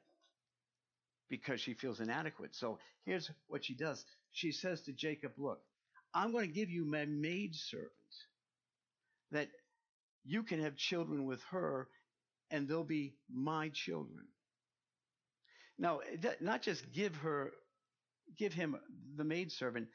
because 1.28 1.60
she 1.60 1.74
feels 1.74 1.98
inadequate. 1.98 2.54
So 2.54 2.78
here's 3.04 3.28
what 3.48 3.64
she 3.64 3.74
does. 3.74 4.04
She 4.30 4.52
says 4.52 4.82
to 4.82 4.92
Jacob, 4.92 5.32
Look, 5.38 5.60
I'm 6.14 6.30
going 6.30 6.46
to 6.46 6.54
give 6.54 6.70
you 6.70 6.84
my 6.84 7.04
maidservant 7.04 7.90
that 9.32 9.48
you 10.24 10.44
can 10.44 10.62
have 10.62 10.76
children 10.76 11.24
with 11.24 11.42
her 11.50 11.88
and 12.52 12.68
they'll 12.68 12.84
be 12.84 13.14
my 13.28 13.70
children. 13.70 14.26
Now, 15.80 16.00
not 16.40 16.62
just 16.62 16.92
give 16.92 17.16
her, 17.16 17.52
give 18.36 18.52
him 18.52 18.76
the 19.16 19.24
maidservant, 19.24 19.88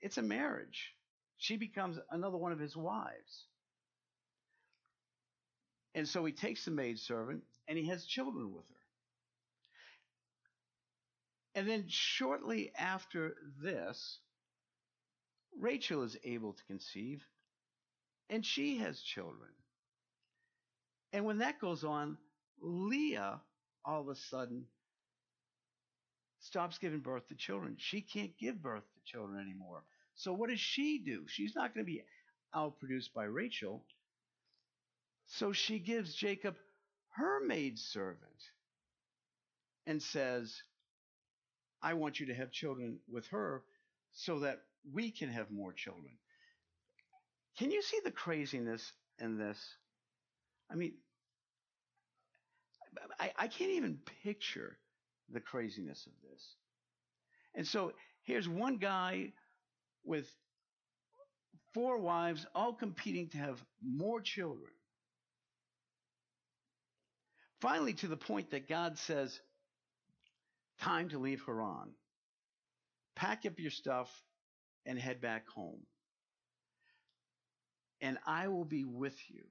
it's 0.00 0.18
a 0.18 0.22
marriage. 0.22 0.94
She 1.36 1.56
becomes 1.56 1.98
another 2.10 2.36
one 2.36 2.52
of 2.52 2.58
his 2.58 2.76
wives. 2.76 3.46
And 5.94 6.06
so 6.06 6.24
he 6.24 6.32
takes 6.32 6.64
the 6.64 6.70
maidservant 6.70 7.42
and 7.66 7.76
he 7.76 7.86
has 7.88 8.04
children 8.04 8.52
with 8.52 8.68
her. 8.68 8.76
And 11.54 11.68
then 11.68 11.84
shortly 11.88 12.70
after 12.78 13.34
this, 13.62 14.18
Rachel 15.58 16.04
is 16.04 16.16
able 16.22 16.52
to 16.52 16.64
conceive 16.64 17.24
and 18.28 18.46
she 18.46 18.78
has 18.78 19.00
children. 19.00 19.50
And 21.12 21.24
when 21.24 21.38
that 21.38 21.60
goes 21.60 21.82
on, 21.82 22.16
Leah 22.60 23.40
all 23.84 24.00
of 24.02 24.08
a 24.08 24.14
sudden 24.14 24.64
stops 26.40 26.78
giving 26.78 27.00
birth 27.00 27.28
to 27.28 27.34
children. 27.34 27.76
She 27.78 28.00
can't 28.00 28.36
give 28.38 28.62
birth 28.62 28.82
to 28.82 29.12
children 29.12 29.40
anymore. 29.40 29.82
So 30.14 30.32
what 30.32 30.50
does 30.50 30.60
she 30.60 30.98
do? 30.98 31.24
She's 31.28 31.54
not 31.54 31.74
going 31.74 31.84
to 31.84 31.90
be 31.90 32.02
outproduced 32.54 33.12
by 33.14 33.24
Rachel. 33.24 33.84
So 35.26 35.52
she 35.52 35.78
gives 35.78 36.14
Jacob 36.14 36.56
her 37.10 37.44
maidservant 37.44 38.20
and 39.86 40.02
says, 40.02 40.62
I 41.82 41.94
want 41.94 42.20
you 42.20 42.26
to 42.26 42.34
have 42.34 42.50
children 42.50 42.98
with 43.10 43.26
her 43.28 43.62
so 44.12 44.40
that 44.40 44.60
we 44.92 45.10
can 45.10 45.28
have 45.28 45.50
more 45.50 45.72
children. 45.72 46.12
Can 47.58 47.70
you 47.70 47.82
see 47.82 48.00
the 48.02 48.10
craziness 48.10 48.92
in 49.18 49.38
this? 49.38 49.58
I 50.70 50.74
mean, 50.74 50.94
I, 53.18 53.32
I 53.38 53.48
can't 53.48 53.72
even 53.72 53.98
picture 54.22 54.78
the 55.32 55.40
craziness 55.40 56.06
of 56.06 56.12
this. 56.30 56.54
And 57.54 57.66
so 57.66 57.92
here's 58.22 58.48
one 58.48 58.76
guy 58.76 59.32
with 60.04 60.26
four 61.74 61.98
wives, 61.98 62.46
all 62.54 62.72
competing 62.72 63.28
to 63.30 63.38
have 63.38 63.62
more 63.84 64.20
children. 64.20 64.70
Finally, 67.60 67.92
to 67.94 68.08
the 68.08 68.16
point 68.16 68.50
that 68.50 68.68
God 68.68 68.98
says, 68.98 69.40
Time 70.80 71.10
to 71.10 71.18
leave 71.18 71.42
Haran. 71.44 71.90
Pack 73.14 73.44
up 73.44 73.58
your 73.58 73.70
stuff 73.70 74.08
and 74.86 74.98
head 74.98 75.20
back 75.20 75.46
home. 75.48 75.80
And 78.00 78.16
I 78.26 78.48
will 78.48 78.64
be 78.64 78.84
with 78.84 79.16
you. 79.28 79.44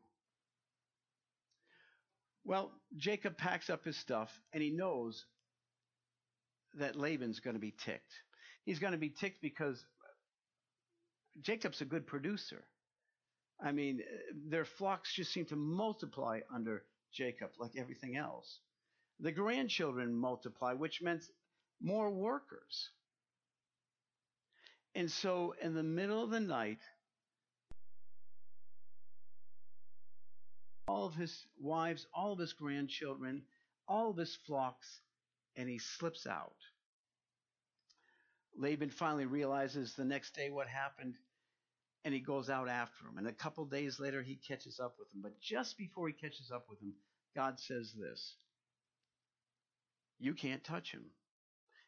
Well, 2.43 2.71
Jacob 2.97 3.38
packs 3.38 3.69
up 3.69 3.86
his 3.86 3.95
stuff 3.95 4.32
and 4.53 4.63
he 4.63 4.71
knows 4.71 5.23
that 6.75 6.95
Laban's 6.95 7.39
going 7.39 7.55
to 7.55 7.60
be 7.60 7.75
ticked. 7.84 8.13
He's 8.65 8.79
going 8.79 8.93
to 8.93 8.99
be 8.99 9.10
ticked 9.10 9.41
because 9.41 9.84
Jacob's 11.41 11.82
a 11.82 11.86
good 11.86 12.08
producer. 12.08 12.63
I 13.62 13.71
mean, 13.71 14.01
their 14.47 14.65
flocks 14.65 15.13
just 15.13 15.34
seem 15.34 15.45
to 15.45 15.55
multiply 15.55 16.39
under 16.53 16.84
Jacob 17.13 17.51
like 17.60 17.71
everything 17.77 18.15
else. 18.15 18.60
The 19.19 19.32
grandchildren 19.32 20.13
multiply, 20.13 20.73
which 20.73 21.01
meant 21.01 21.23
more 21.82 22.10
workers. 22.10 22.89
And 24.95 25.12
so, 25.12 25.53
in 25.62 25.75
the 25.75 25.84
middle 25.84 26.23
of 26.23 26.29
the 26.29 26.39
night, 26.39 26.79
all 30.88 31.05
of 31.05 31.15
his 31.15 31.45
wives, 31.60 32.08
all 32.13 32.34
of 32.34 32.39
his 32.39 32.53
grandchildren, 32.53 33.43
all 33.88 34.10
of 34.10 34.17
his 34.17 34.36
flocks, 34.47 35.01
and 35.60 35.67
he 35.67 35.78
slips 35.78 36.26
out. 36.26 36.56
Laban 38.58 38.89
finally 38.89 39.26
realizes 39.26 39.93
the 39.93 40.06
next 40.06 40.34
day 40.34 40.50
what 40.50 40.67
happened, 40.67 41.15
and 42.06 42.13
he 42.13 42.22
goes 42.22 42.50
out 42.50 42.69
after 42.69 43.06
him. 43.06 43.17
And 43.17 43.28
a 43.28 43.34
couple 43.34 43.65
days 43.65 44.00
later, 44.00 44.24
he 44.24 44.38
catches 44.38 44.80
up 44.80 44.95
with 44.98 45.13
him. 45.13 45.22
But 45.22 45.39
just 45.41 45.78
before 45.78 46.08
he 46.08 46.13
catches 46.13 46.50
up 46.50 46.65
with 46.69 46.82
him, 46.82 46.93
God 47.36 47.60
says 47.60 47.93
this 47.93 48.38
You 50.17 50.34
can't 50.34 50.63
touch 50.63 50.93
him. 50.93 51.04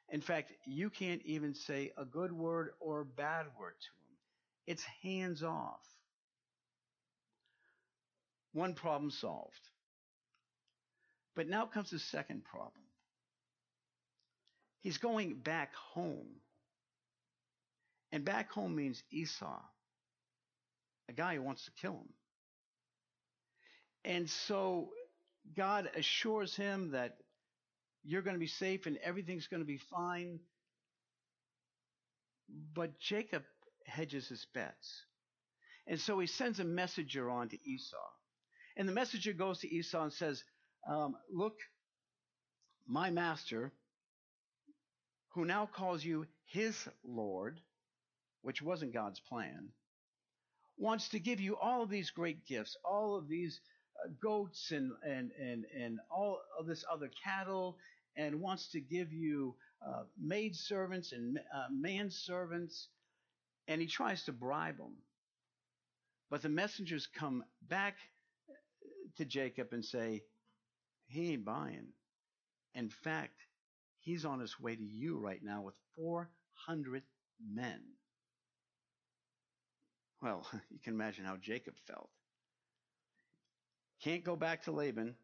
In 0.09 0.19
fact, 0.19 0.51
you 0.65 0.89
can't 0.89 1.21
even 1.23 1.53
say 1.53 1.93
a 1.97 2.03
good 2.03 2.33
word 2.33 2.71
or 2.81 2.99
a 2.99 3.05
bad 3.05 3.45
word 3.57 3.75
to 3.79 3.87
him. 3.87 4.17
It's 4.67 4.83
hands 5.01 5.43
off. 5.43 5.79
One 8.51 8.73
problem 8.73 9.11
solved. 9.11 9.69
But 11.37 11.47
now 11.47 11.65
comes 11.65 11.91
the 11.91 11.99
second 11.99 12.43
problem. 12.43 12.80
He's 14.81 14.97
going 14.97 15.35
back 15.35 15.73
home. 15.75 16.27
And 18.11 18.25
back 18.25 18.51
home 18.51 18.75
means 18.75 19.01
Esau, 19.11 19.61
a 21.07 21.13
guy 21.13 21.35
who 21.35 21.43
wants 21.43 21.65
to 21.65 21.71
kill 21.79 21.93
him. 21.93 22.09
And 24.03 24.29
so 24.29 24.89
God 25.55 25.89
assures 25.95 26.55
him 26.55 26.91
that 26.91 27.17
you're 28.03 28.23
going 28.23 28.35
to 28.35 28.39
be 28.39 28.47
safe 28.47 28.85
and 28.85 28.97
everything's 28.97 29.47
going 29.47 29.61
to 29.61 29.67
be 29.67 29.77
fine. 29.77 30.39
But 32.73 32.99
Jacob 32.99 33.43
hedges 33.85 34.27
his 34.27 34.45
bets. 34.53 35.05
And 35.87 35.99
so 35.99 36.19
he 36.19 36.27
sends 36.27 36.59
a 36.59 36.65
messenger 36.65 37.29
on 37.29 37.49
to 37.49 37.57
Esau. 37.69 37.97
And 38.77 38.89
the 38.89 38.93
messenger 38.93 39.33
goes 39.33 39.59
to 39.59 39.73
Esau 39.73 40.03
and 40.03 40.13
says, 40.13 40.43
um, 40.89 41.15
Look, 41.31 41.57
my 42.87 43.09
master, 43.09 43.71
who 45.33 45.45
now 45.45 45.65
calls 45.65 46.03
you 46.03 46.25
his 46.45 46.87
Lord, 47.03 47.59
which 48.41 48.61
wasn't 48.61 48.93
God's 48.93 49.19
plan, 49.19 49.69
wants 50.77 51.09
to 51.09 51.19
give 51.19 51.39
you 51.39 51.57
all 51.57 51.83
of 51.83 51.89
these 51.89 52.11
great 52.11 52.45
gifts, 52.45 52.75
all 52.83 53.15
of 53.15 53.27
these 53.27 53.61
uh, 54.03 54.09
goats 54.21 54.71
and, 54.71 54.91
and, 55.03 55.31
and, 55.39 55.65
and 55.77 55.99
all 56.09 56.39
of 56.59 56.65
this 56.65 56.83
other 56.91 57.09
cattle, 57.23 57.77
and 58.17 58.41
wants 58.41 58.71
to 58.71 58.81
give 58.81 59.13
you 59.13 59.55
uh, 59.85 60.03
and 61.11 61.39
uh, 61.55 61.67
and 63.67 63.81
he 63.81 63.87
tries 63.87 64.23
to 64.25 64.31
bribe 64.31 64.77
them. 64.77 64.95
But 66.29 66.41
the 66.41 66.49
messengers 66.49 67.07
come 67.07 67.43
back 67.69 67.95
to 69.17 69.25
Jacob 69.25 69.69
and 69.71 69.83
say, 69.83 70.23
he 71.07 71.33
ain't 71.33 71.45
buying. 71.45 71.87
In 72.73 72.89
fact, 72.89 73.35
he's 74.01 74.25
on 74.25 74.39
his 74.39 74.59
way 74.59 74.75
to 74.75 74.83
you 74.83 75.17
right 75.17 75.41
now 75.43 75.61
with 75.61 75.75
400 75.95 77.03
men. 77.53 77.81
Well, 80.21 80.45
you 80.69 80.79
can 80.83 80.93
imagine 80.93 81.25
how 81.25 81.37
Jacob 81.37 81.75
felt. 81.87 82.09
Can't 84.03 84.23
go 84.23 84.35
back 84.35 84.63
to 84.63 84.71
Laban. 84.71 85.15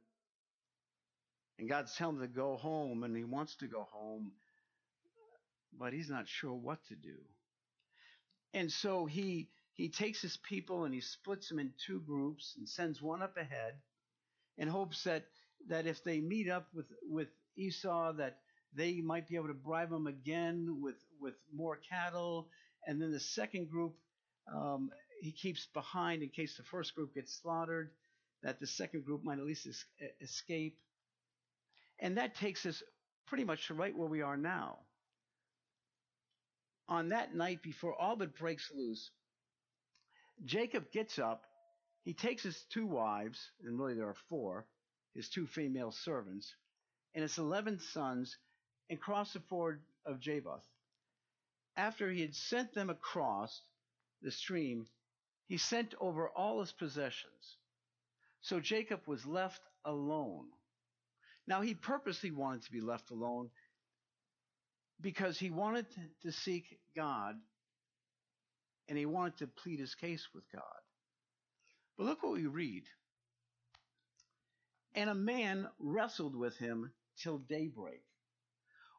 And 1.59 1.67
God's 1.67 1.95
telling 1.95 2.17
him 2.17 2.21
to 2.21 2.27
go 2.27 2.55
home, 2.55 3.03
and 3.03 3.17
he 3.17 3.23
wants 3.23 3.55
to 3.57 3.67
go 3.67 3.87
home, 3.91 4.31
but 5.77 5.91
he's 5.91 6.09
not 6.09 6.27
sure 6.27 6.53
what 6.53 6.77
to 6.89 6.95
do. 6.95 7.17
And 8.53 8.71
so 8.71 9.05
he 9.05 9.49
he 9.73 9.89
takes 9.89 10.21
his 10.21 10.37
people 10.37 10.85
and 10.85 10.93
he 10.93 11.01
splits 11.01 11.49
them 11.49 11.59
in 11.59 11.71
two 11.85 11.99
groups 12.01 12.55
and 12.57 12.67
sends 12.67 13.01
one 13.01 13.21
up 13.21 13.37
ahead 13.37 13.75
in 14.57 14.67
hopes 14.67 15.03
that 15.03 15.25
that 15.67 15.85
if 15.87 16.03
they 16.03 16.19
meet 16.19 16.49
up 16.49 16.67
with 16.73 16.87
with 17.03 17.29
Esau 17.55 18.13
that 18.13 18.39
they 18.75 19.01
might 19.01 19.27
be 19.27 19.35
able 19.35 19.47
to 19.47 19.53
bribe 19.53 19.89
them 19.89 20.07
again 20.07 20.79
with 20.81 20.95
with 21.21 21.35
more 21.55 21.77
cattle 21.89 22.47
and 22.87 23.01
then 23.01 23.11
the 23.11 23.19
second 23.19 23.69
group 23.69 23.95
um, 24.53 24.89
he 25.21 25.31
keeps 25.31 25.67
behind 25.73 26.23
in 26.23 26.29
case 26.29 26.57
the 26.57 26.63
first 26.63 26.95
group 26.95 27.13
gets 27.13 27.39
slaughtered 27.41 27.91
that 28.43 28.59
the 28.59 28.67
second 28.67 29.05
group 29.05 29.23
might 29.23 29.39
at 29.39 29.45
least 29.45 29.67
es- 29.67 29.85
escape 30.21 30.77
and 31.99 32.17
that 32.17 32.35
takes 32.35 32.65
us 32.65 32.83
pretty 33.27 33.43
much 33.43 33.67
to 33.67 33.73
right 33.73 33.97
where 33.97 34.09
we 34.09 34.21
are 34.21 34.37
now 34.37 34.77
on 36.89 37.09
that 37.09 37.35
night 37.35 37.61
before 37.63 37.95
all 37.99 38.15
but 38.15 38.37
breaks 38.37 38.71
loose 38.75 39.11
Jacob 40.45 40.91
gets 40.91 41.19
up. 41.19 41.45
He 42.03 42.13
takes 42.13 42.43
his 42.43 42.63
two 42.71 42.85
wives, 42.85 43.51
and 43.63 43.77
really 43.79 43.95
there 43.95 44.07
are 44.07 44.15
four, 44.29 44.65
his 45.13 45.29
two 45.29 45.47
female 45.47 45.91
servants, 45.91 46.53
and 47.15 47.23
his 47.23 47.37
eleven 47.37 47.79
sons, 47.79 48.37
and 48.89 48.99
crossed 48.99 49.33
the 49.33 49.39
ford 49.39 49.81
of 50.05 50.19
Jabbok. 50.19 50.63
After 51.75 52.09
he 52.09 52.21
had 52.21 52.35
sent 52.35 52.73
them 52.73 52.89
across 52.89 53.61
the 54.21 54.31
stream, 54.31 54.87
he 55.47 55.57
sent 55.57 55.93
over 55.99 56.29
all 56.29 56.59
his 56.59 56.71
possessions. 56.71 57.57
So 58.41 58.59
Jacob 58.59 59.01
was 59.07 59.25
left 59.25 59.61
alone. 59.85 60.47
Now 61.47 61.61
he 61.61 61.73
purposely 61.73 62.31
wanted 62.31 62.63
to 62.63 62.71
be 62.71 62.81
left 62.81 63.11
alone 63.11 63.49
because 64.99 65.37
he 65.37 65.49
wanted 65.49 65.85
to 66.23 66.31
seek 66.31 66.79
God 66.95 67.35
and 68.89 68.97
he 68.97 69.05
wanted 69.05 69.37
to 69.37 69.47
plead 69.47 69.79
his 69.79 69.95
case 69.95 70.27
with 70.33 70.43
God. 70.51 70.63
But 71.97 72.05
look 72.05 72.23
what 72.23 72.33
we 72.33 72.45
read. 72.45 72.83
And 74.95 75.09
a 75.09 75.15
man 75.15 75.67
wrestled 75.79 76.35
with 76.35 76.57
him 76.57 76.91
till 77.17 77.37
daybreak. 77.37 78.03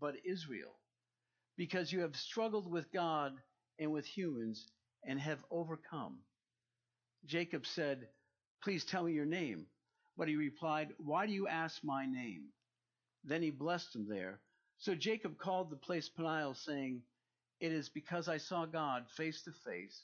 but 0.00 0.16
Israel, 0.24 0.74
because 1.56 1.92
you 1.92 2.00
have 2.00 2.16
struggled 2.16 2.70
with 2.70 2.92
God 2.92 3.32
and 3.78 3.92
with 3.92 4.06
humans 4.06 4.66
and 5.04 5.18
have 5.20 5.44
overcome. 5.50 6.18
Jacob 7.24 7.66
said, 7.66 8.08
Please 8.62 8.84
tell 8.84 9.04
me 9.04 9.12
your 9.12 9.26
name. 9.26 9.66
But 10.16 10.28
he 10.28 10.36
replied, 10.36 10.88
Why 10.98 11.26
do 11.26 11.32
you 11.32 11.46
ask 11.48 11.82
my 11.84 12.06
name? 12.06 12.44
Then 13.24 13.42
he 13.42 13.50
blessed 13.50 13.94
him 13.94 14.06
there. 14.08 14.40
So 14.78 14.94
Jacob 14.94 15.38
called 15.38 15.70
the 15.70 15.76
place 15.76 16.08
Peniel, 16.08 16.54
saying, 16.54 17.02
It 17.60 17.72
is 17.72 17.88
because 17.88 18.28
I 18.28 18.38
saw 18.38 18.66
God 18.66 19.06
face 19.16 19.42
to 19.42 19.52
face, 19.52 20.02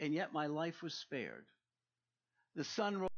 and 0.00 0.14
yet 0.14 0.32
my 0.32 0.46
life 0.46 0.82
was 0.82 0.94
spared. 0.94 1.46
The 2.56 2.64
sun 2.64 2.98
rose, 2.98 3.08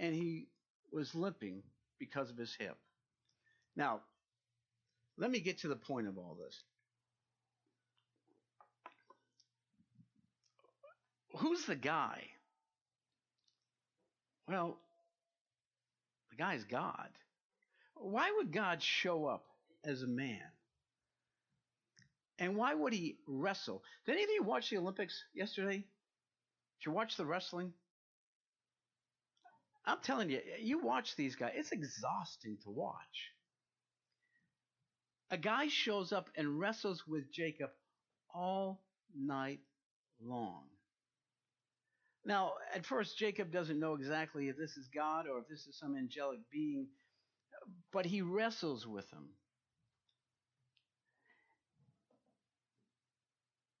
and 0.00 0.14
he 0.14 0.48
was 0.92 1.14
limping 1.14 1.62
because 1.98 2.30
of 2.30 2.36
his 2.36 2.54
hip. 2.58 2.76
Now, 3.76 4.00
let 5.16 5.30
me 5.30 5.40
get 5.40 5.58
to 5.58 5.68
the 5.68 5.76
point 5.76 6.08
of 6.08 6.18
all 6.18 6.36
this. 6.40 6.62
Who's 11.36 11.64
the 11.64 11.74
guy? 11.74 12.22
Well, 14.48 14.78
the 16.30 16.36
guy's 16.36 16.64
God. 16.64 17.08
Why 17.94 18.32
would 18.36 18.52
God 18.52 18.82
show 18.82 19.26
up 19.26 19.44
as 19.84 20.02
a 20.02 20.06
man? 20.06 20.40
And 22.38 22.56
why 22.56 22.74
would 22.74 22.92
he 22.92 23.18
wrestle? 23.26 23.82
Did 24.06 24.14
any 24.14 24.24
of 24.24 24.30
you 24.30 24.42
watch 24.42 24.70
the 24.70 24.78
Olympics 24.78 25.22
yesterday? 25.34 25.76
Did 25.76 26.86
you 26.86 26.92
watch 26.92 27.16
the 27.16 27.24
wrestling? 27.24 27.72
I'm 29.86 29.98
telling 30.02 30.30
you, 30.30 30.40
you 30.60 30.82
watch 30.82 31.14
these 31.16 31.36
guys, 31.36 31.52
it's 31.56 31.72
exhausting 31.72 32.58
to 32.64 32.70
watch. 32.70 33.32
A 35.30 35.36
guy 35.36 35.68
shows 35.68 36.12
up 36.12 36.30
and 36.36 36.58
wrestles 36.58 37.04
with 37.06 37.32
Jacob 37.32 37.70
all 38.34 38.82
night 39.14 39.60
long. 40.22 40.64
Now, 42.24 42.52
at 42.74 42.86
first, 42.86 43.18
Jacob 43.18 43.52
doesn't 43.52 43.78
know 43.78 43.94
exactly 43.94 44.48
if 44.48 44.56
this 44.56 44.76
is 44.76 44.88
God 44.94 45.26
or 45.28 45.38
if 45.38 45.48
this 45.48 45.66
is 45.66 45.78
some 45.78 45.96
angelic 45.96 46.40
being, 46.50 46.88
but 47.92 48.06
he 48.06 48.22
wrestles 48.22 48.86
with 48.86 49.10
him. 49.10 49.28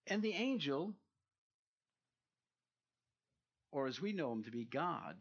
And 0.06 0.22
the 0.22 0.32
angel, 0.32 0.92
or 3.72 3.86
as 3.86 4.02
we 4.02 4.12
know 4.12 4.30
him 4.32 4.44
to 4.44 4.50
be 4.50 4.66
God, 4.66 5.16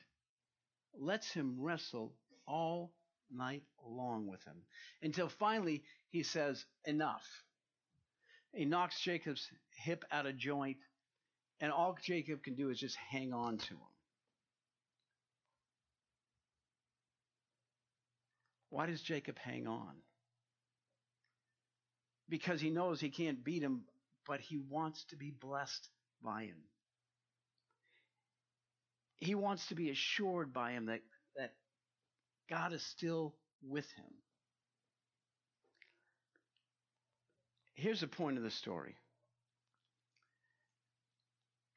lets 1.00 1.32
him 1.32 1.56
wrestle 1.60 2.14
all 2.48 2.94
night 3.32 3.64
long 3.86 4.28
with 4.28 4.44
him 4.44 4.58
until 5.02 5.30
finally 5.30 5.84
he 6.10 6.24
says, 6.24 6.66
Enough. 6.86 7.26
He 8.54 8.66
knocks 8.66 9.00
Jacob's 9.00 9.50
hip 9.76 10.06
out 10.12 10.28
of 10.28 10.38
joint 10.38 10.78
and 11.60 11.72
all 11.72 11.98
Jacob 12.04 12.44
can 12.44 12.56
do 12.56 12.70
is 12.70 12.80
just 12.80 12.96
hang 12.96 13.34
on 13.34 13.58
to 13.58 13.74
him. 13.74 13.80
Why 18.70 18.88
does 18.88 19.02
Jacob 19.02 19.38
hang 19.38 19.68
on? 19.68 19.94
Because 22.28 22.60
he 22.60 22.70
knows 22.70 23.00
he 23.00 23.10
can't 23.10 23.44
beat 23.44 23.62
him, 23.62 23.84
but 24.28 24.40
he 24.40 24.58
wants 24.58 25.06
to 25.06 25.16
be 25.16 25.30
blessed 25.30 25.88
by 26.24 26.44
him. 26.46 26.58
He 29.24 29.36
wants 29.36 29.68
to 29.68 29.76
be 29.76 29.90
assured 29.90 30.52
by 30.52 30.72
him 30.72 30.88
that, 30.88 31.00
that 31.38 31.54
God 32.50 32.74
is 32.74 32.84
still 32.84 33.34
with 33.66 33.90
him. 33.92 34.12
Here's 37.74 38.02
the 38.02 38.08
point 38.08 38.38
of 38.38 38.44
the 38.44 38.52
story 38.52 38.96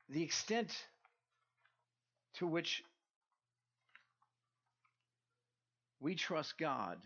the 0.09 0.23
extent 0.23 0.73
to 2.35 2.47
which 2.47 2.83
we 6.01 6.17
trust 6.17 6.59
God 6.59 6.99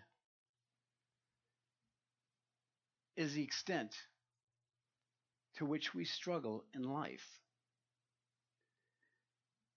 is 3.17 3.35
the 3.35 3.43
extent 3.43 3.95
to 5.57 5.67
which 5.67 5.95
we 5.95 6.05
struggle 6.07 6.65
in 6.75 6.83
life. 6.83 7.40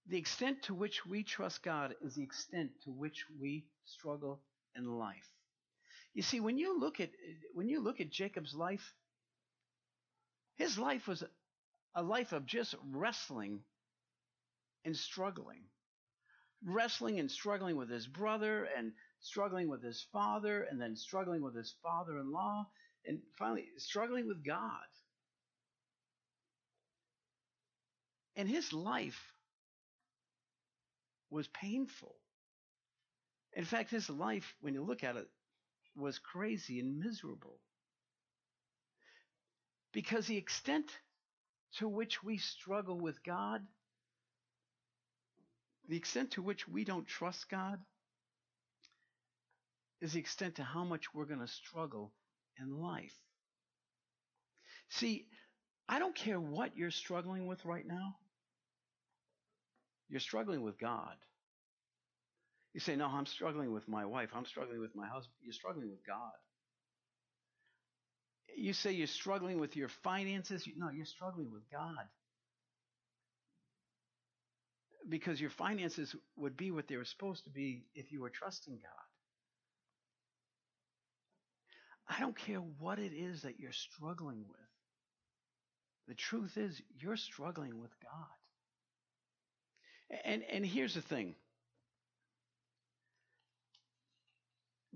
The 0.08 0.18
extent 0.18 0.64
to 0.64 0.74
which 0.74 1.06
we 1.06 1.24
trust 1.24 1.64
God 1.64 1.96
is 2.02 2.16
the 2.16 2.24
extent 2.24 2.72
to 2.84 2.92
which 2.92 3.26
we 3.40 3.66
struggle 3.86 4.42
in 4.76 4.86
life. 4.86 5.30
You 6.14 6.22
see, 6.22 6.40
when 6.40 6.58
you 6.58 6.80
look 6.80 7.00
at 7.00 7.10
when 7.54 7.70
you 7.70 7.80
look 7.80 8.02
at 8.02 8.10
Jacob's 8.10 8.54
life, 8.54 8.94
his 10.58 10.78
life 10.78 11.08
was 11.08 11.24
a 11.96 12.04
life 12.04 12.34
of 12.34 12.46
just 12.46 12.76
wrestling 12.92 13.64
and 14.86 14.96
struggling. 14.96 15.64
Wrestling 16.66 17.20
and 17.20 17.32
struggling 17.32 17.76
with 17.76 17.90
his 17.90 18.08
brother 18.08 18.66
and 18.78 18.94
struggling 19.20 19.70
with 19.70 19.84
his 19.84 20.06
father 20.12 20.64
and 20.64 20.80
then 20.80 20.96
struggling 20.96 21.42
with 21.42 21.56
his 21.56 21.74
father 21.82 22.20
in 22.20 22.32
law 22.32 22.68
and 23.06 23.20
finally 23.38 23.68
struggling 23.78 24.28
with 24.28 24.46
God. 24.46 24.88
And 28.36 28.50
his 28.50 28.74
life 28.74 29.33
was 31.34 31.48
painful. 31.48 32.16
In 33.56 33.66
fact, 33.66 33.90
his 33.90 34.10
life, 34.10 34.56
when 34.62 34.74
you 34.74 34.84
look 34.84 35.04
at 35.04 35.16
it, 35.16 35.28
was 35.96 36.20
crazy 36.20 36.80
and 36.80 37.00
miserable. 37.00 37.60
Because 39.92 40.26
the 40.28 40.38
extent 40.38 40.86
to 41.78 41.88
which 41.88 42.24
we 42.24 42.38
struggle 42.38 43.00
with 43.00 43.24
God, 43.24 43.62
the 45.90 45.98
extent 45.98 46.32
to 46.32 46.42
which 46.42 46.68
we 46.68 46.84
don't 46.84 47.08
trust 47.08 47.50
God, 47.50 47.80
is 50.02 50.14
the 50.14 50.20
extent 50.20 50.56
to 50.56 50.64
how 50.64 50.84
much 50.84 51.14
we're 51.14 51.26
going 51.26 51.40
to 51.40 51.48
struggle 51.48 52.12
in 52.60 52.80
life. 52.80 53.18
See, 54.90 55.28
I 55.88 56.00
don't 56.00 56.16
care 56.16 56.40
what 56.40 56.78
you're 56.78 56.92
struggling 56.92 57.48
with 57.48 57.64
right 57.66 57.86
now. 57.86 58.16
You're 60.14 60.22
struggling 60.22 60.62
with 60.62 60.80
God. 60.80 61.18
You 62.74 62.80
say, 62.80 62.96
No, 62.96 63.08
I'm 63.08 63.26
struggling 63.26 63.74
with 63.74 63.90
my 63.90 64.06
wife. 64.06 64.30
I'm 64.34 64.46
struggling 64.46 64.80
with 64.80 64.96
my 64.96 65.08
husband. 65.08 65.34
You're 65.42 65.54
struggling 65.54 65.90
with 65.90 66.06
God 66.08 66.32
you 68.56 68.74
say 68.74 68.92
you're 68.92 69.08
struggling 69.08 69.60
with 69.60 69.76
your 69.76 69.90
finances. 69.90 70.68
No, 70.78 70.90
you're 70.90 71.06
struggling 71.06 71.52
with 71.52 71.64
God. 71.72 72.08
Because 75.10 75.42
your 75.42 75.50
finances 75.50 76.16
would 76.38 76.56
be 76.56 76.72
what 76.72 76.88
they 76.88 76.96
were 76.96 77.06
supposed 77.06 77.44
to 77.44 77.50
be 77.50 77.84
if 77.94 78.12
you 78.12 78.22
were 78.22 78.30
trusting 78.30 78.76
God. 78.76 78.92
I 82.08 82.20
don't 82.20 82.38
care 82.38 82.60
what 82.60 83.00
it 83.00 83.14
is 83.14 83.42
that 83.42 83.60
you're 83.60 83.72
struggling 83.72 84.46
with. 84.48 84.60
The 86.08 86.16
truth 86.16 86.58
is, 86.58 86.82
you're 86.98 87.18
struggling 87.18 87.80
with 87.82 87.92
God. 88.02 88.43
And, 90.26 90.44
and 90.52 90.66
here's 90.66 90.96
the 90.96 91.02
thing 91.02 91.36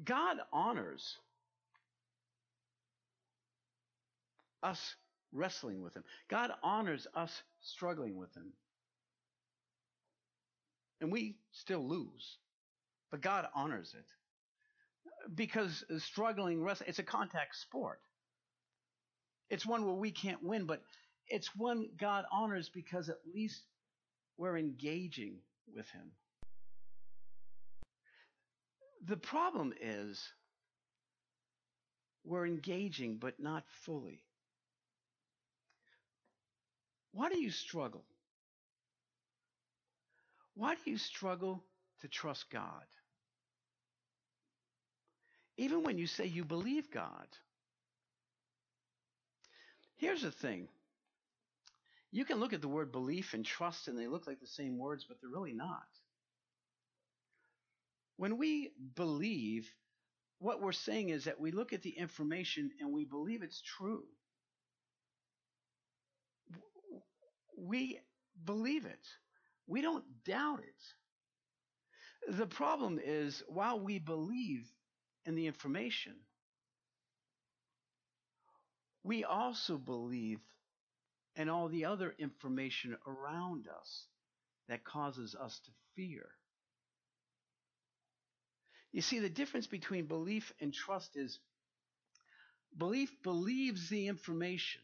God 0.04 0.38
honors 0.54 1.18
us 4.64 4.96
wrestling 5.32 5.82
with 5.82 5.96
Him, 5.96 6.04
God 6.30 6.52
honors 6.64 7.08
us 7.16 7.32
struggling 7.62 8.18
with 8.18 8.34
Him. 8.36 8.54
And 11.00 11.12
we 11.12 11.36
still 11.52 11.88
lose, 11.88 12.38
but 13.12 13.22
God 13.22 13.46
honors 13.56 13.94
it. 13.98 14.06
Because 15.36 15.84
struggling, 16.00 16.64
wrestling, 16.64 16.90
it's 16.90 17.00
a 17.00 17.04
contact 17.04 17.56
sport. 17.56 18.00
It's 19.50 19.66
one 19.66 19.86
where 19.86 19.96
we 19.96 20.12
can't 20.12 20.44
win, 20.44 20.66
but 20.66 20.82
it's 21.28 21.56
one 21.56 21.90
God 22.00 22.26
honors 22.32 22.70
because 22.70 23.10
at 23.10 23.18
least 23.34 23.62
we're 24.38 24.58
engaging 24.58 25.38
with 25.76 25.90
Him. 25.90 26.12
The 29.06 29.18
problem 29.18 29.74
is 29.82 30.22
we're 32.24 32.46
engaging, 32.46 33.18
but 33.18 33.40
not 33.40 33.64
fully. 33.86 34.24
Why 37.12 37.30
do 37.30 37.40
you 37.40 37.52
struggle? 37.52 38.04
Why 40.56 40.76
do 40.76 40.92
you 40.92 40.98
struggle 40.98 41.64
to 42.02 42.08
trust 42.08 42.50
God? 42.52 42.86
Even 45.58 45.84
when 45.84 45.98
you 45.98 46.06
say 46.06 46.26
you 46.26 46.44
believe 46.44 46.92
God. 46.92 47.28
Here's 49.96 50.22
the 50.22 50.32
thing 50.32 50.68
you 52.12 52.26
can 52.26 52.40
look 52.40 52.54
at 52.54 52.62
the 52.62 52.68
word 52.68 52.92
belief 52.92 53.34
and 53.34 53.46
trust, 53.46 53.88
and 53.88 53.98
they 53.98 54.08
look 54.08 54.28
like 54.28 54.40
the 54.40 54.48
same 54.48 54.78
words, 54.78 55.06
but 55.08 55.18
they're 55.20 55.30
really 55.30 55.54
not. 55.54 55.88
When 58.18 58.38
we 58.38 58.72
believe, 58.96 59.70
what 60.40 60.62
we're 60.62 60.72
saying 60.72 61.10
is 61.10 61.26
that 61.26 61.40
we 61.40 61.52
look 61.52 61.74
at 61.74 61.82
the 61.82 61.90
information 61.98 62.72
and 62.80 62.92
we 62.92 63.06
believe 63.06 63.44
it's 63.44 63.62
true. 63.62 64.04
We 67.58 68.00
believe 68.46 68.86
it. 68.86 69.06
We 69.68 69.82
don't 69.82 70.06
doubt 70.26 70.60
it. 70.60 72.36
The 72.38 72.48
problem 72.48 73.00
is, 73.04 73.44
while 73.48 73.80
we 73.80 74.00
believe 74.00 74.66
in 75.26 75.36
the 75.36 75.48
information, 75.48 76.14
we 79.04 79.24
also 79.24 79.78
believe 79.78 80.40
in 81.38 81.50
all 81.50 81.70
the 81.70 81.86
other 81.86 82.14
information 82.18 82.98
around 83.08 83.68
us 83.68 84.06
that 84.68 84.84
causes 84.84 85.36
us 85.36 85.60
to 85.66 85.72
fear. 85.96 86.26
You 88.92 89.02
see, 89.02 89.20
the 89.20 89.30
difference 89.30 89.68
between 89.68 90.08
belief 90.08 90.52
and 90.60 90.74
trust 90.74 91.16
is 91.16 91.40
belief 92.76 93.12
believes 93.24 93.90
the 93.90 94.08
information, 94.08 94.82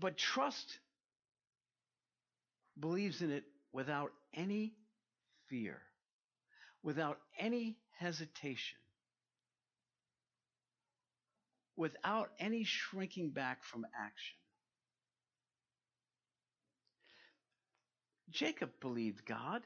but 0.00 0.16
trust 0.16 0.78
believes 2.78 3.20
in 3.20 3.30
it 3.30 3.44
without 3.72 4.12
any 4.32 4.72
fear, 5.48 5.80
without 6.82 7.18
any 7.38 7.76
hesitation, 7.98 8.78
without 11.76 12.30
any 12.38 12.64
shrinking 12.64 13.30
back 13.30 13.64
from 13.64 13.84
action. 13.98 14.36
Jacob 18.30 18.70
believed 18.80 19.24
God. 19.26 19.62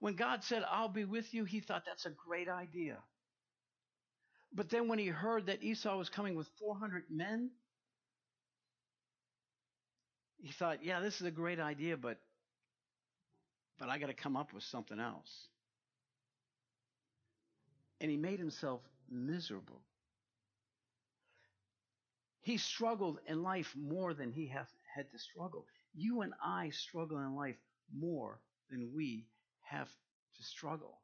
When 0.00 0.16
God 0.16 0.44
said, 0.44 0.64
I'll 0.68 0.88
be 0.88 1.04
with 1.04 1.32
you, 1.32 1.44
he 1.44 1.60
thought 1.60 1.84
that's 1.86 2.06
a 2.06 2.10
great 2.10 2.48
idea. 2.48 2.98
But 4.52 4.70
then 4.70 4.88
when 4.88 4.98
he 4.98 5.06
heard 5.06 5.46
that 5.46 5.62
Esau 5.62 5.96
was 5.96 6.08
coming 6.08 6.36
with 6.36 6.48
400 6.60 7.04
men, 7.10 7.50
he 10.38 10.52
thought, 10.52 10.84
yeah, 10.84 11.00
this 11.00 11.20
is 11.20 11.26
a 11.26 11.30
great 11.30 11.58
idea, 11.58 11.96
but 11.96 12.18
but 13.78 13.88
I 13.88 13.98
got 13.98 14.06
to 14.06 14.14
come 14.14 14.36
up 14.36 14.52
with 14.52 14.62
something 14.62 15.00
else. 15.00 15.48
And 18.00 18.10
he 18.10 18.16
made 18.16 18.38
himself 18.38 18.80
miserable. 19.10 19.80
He 22.44 22.58
struggled 22.58 23.20
in 23.26 23.42
life 23.42 23.74
more 23.74 24.12
than 24.12 24.30
he 24.30 24.46
has 24.48 24.66
had 24.94 25.10
to 25.10 25.18
struggle. 25.18 25.66
You 25.94 26.20
and 26.20 26.34
I 26.44 26.68
struggle 26.70 27.18
in 27.18 27.34
life 27.34 27.56
more 27.96 28.38
than 28.70 28.90
we 28.94 29.26
have 29.62 29.88
to 29.88 30.42
struggle. 30.42 31.00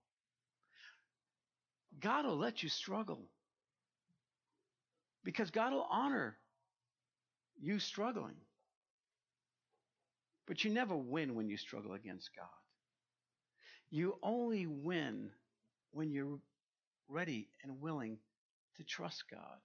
God 1.98 2.26
will 2.26 2.37
let 2.37 2.62
you 2.62 2.68
struggle 2.68 3.22
because 5.24 5.50
God 5.50 5.72
will 5.72 5.88
honor 5.90 6.37
you 7.59 7.79
struggling. 7.79 8.37
But 10.46 10.62
you 10.62 10.70
never 10.70 10.94
win 10.94 11.35
when 11.35 11.48
you 11.48 11.57
struggle 11.57 11.94
against 11.94 12.29
God. 12.37 12.48
You 13.90 14.18
only 14.22 14.66
win 14.66 15.31
when 15.92 16.11
you're 16.11 16.38
ready 17.09 17.48
and 17.62 17.81
willing 17.81 18.18
to 18.76 18.85
trust 18.85 19.24
God. 19.31 19.59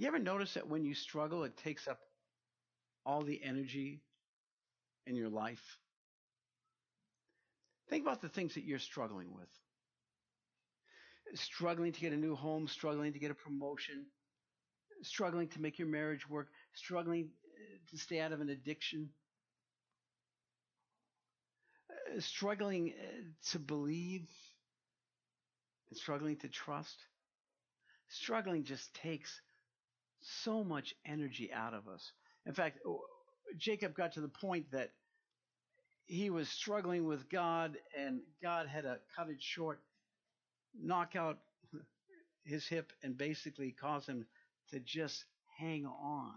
You 0.00 0.06
ever 0.06 0.18
notice 0.18 0.54
that 0.54 0.66
when 0.66 0.86
you 0.86 0.94
struggle, 0.94 1.44
it 1.44 1.58
takes 1.58 1.86
up 1.86 1.98
all 3.04 3.22
the 3.22 3.38
energy 3.44 4.00
in 5.06 5.14
your 5.14 5.28
life? 5.28 5.76
Think 7.90 8.06
about 8.06 8.22
the 8.22 8.30
things 8.30 8.54
that 8.54 8.64
you're 8.64 8.78
struggling 8.78 9.34
with. 9.34 9.50
Struggling 11.34 11.92
to 11.92 12.00
get 12.00 12.14
a 12.14 12.16
new 12.16 12.34
home, 12.34 12.66
struggling 12.66 13.12
to 13.12 13.18
get 13.18 13.30
a 13.30 13.34
promotion, 13.34 14.06
struggling 15.02 15.48
to 15.48 15.60
make 15.60 15.78
your 15.78 15.88
marriage 15.88 16.26
work, 16.26 16.48
struggling 16.72 17.28
uh, 17.44 17.76
to 17.90 17.98
stay 17.98 18.20
out 18.20 18.32
of 18.32 18.40
an 18.40 18.48
addiction, 18.48 19.10
uh, 21.90 22.20
struggling 22.20 22.94
uh, 22.98 23.50
to 23.50 23.58
believe, 23.58 24.26
and 25.90 25.98
struggling 25.98 26.36
to 26.36 26.48
trust. 26.48 26.96
Struggling 28.08 28.64
just 28.64 28.94
takes 28.94 29.42
so 30.20 30.64
much 30.64 30.94
energy 31.04 31.50
out 31.52 31.74
of 31.74 31.88
us. 31.88 32.12
In 32.46 32.52
fact, 32.52 32.78
uh, 32.88 32.92
Jacob 33.56 33.94
got 33.94 34.12
to 34.12 34.20
the 34.20 34.28
point 34.28 34.70
that 34.72 34.90
he 36.06 36.30
was 36.30 36.48
struggling 36.48 37.06
with 37.06 37.28
God, 37.30 37.76
and 37.96 38.20
God 38.42 38.66
had 38.66 38.82
to 38.82 38.98
cut 39.16 39.28
it 39.28 39.40
short, 39.40 39.80
knock 40.80 41.14
out 41.16 41.38
his 42.44 42.66
hip, 42.66 42.92
and 43.02 43.16
basically 43.16 43.70
cause 43.72 44.06
him 44.06 44.26
to 44.70 44.80
just 44.80 45.24
hang 45.58 45.86
on 45.86 46.34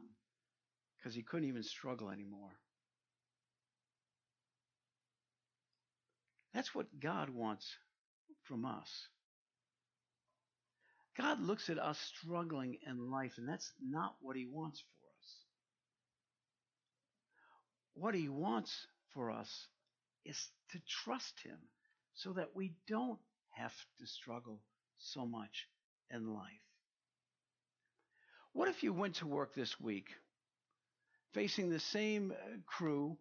because 0.97 1.15
he 1.15 1.23
couldn't 1.23 1.47
even 1.47 1.63
struggle 1.63 2.09
anymore. 2.09 2.51
That's 6.53 6.75
what 6.75 6.99
God 6.99 7.29
wants 7.29 7.75
from 8.43 8.65
us. 8.65 9.07
God 11.17 11.39
looks 11.41 11.69
at 11.69 11.77
us 11.77 11.99
struggling 11.99 12.77
in 12.87 13.11
life, 13.11 13.33
and 13.37 13.47
that's 13.47 13.71
not 13.81 14.15
what 14.21 14.35
He 14.35 14.45
wants 14.45 14.79
for 14.79 15.05
us. 15.19 15.35
What 17.93 18.15
He 18.15 18.29
wants 18.29 18.87
for 19.13 19.29
us 19.29 19.67
is 20.25 20.49
to 20.71 20.79
trust 20.87 21.33
Him 21.43 21.57
so 22.15 22.33
that 22.33 22.55
we 22.55 22.73
don't 22.87 23.19
have 23.51 23.73
to 23.99 24.07
struggle 24.07 24.61
so 24.97 25.25
much 25.25 25.67
in 26.09 26.33
life. 26.33 26.63
What 28.53 28.69
if 28.69 28.83
you 28.83 28.93
went 28.93 29.15
to 29.15 29.27
work 29.27 29.53
this 29.55 29.79
week 29.79 30.07
facing 31.33 31.69
the 31.69 31.79
same 31.79 32.31
uh, 32.31 32.57
crew, 32.67 33.17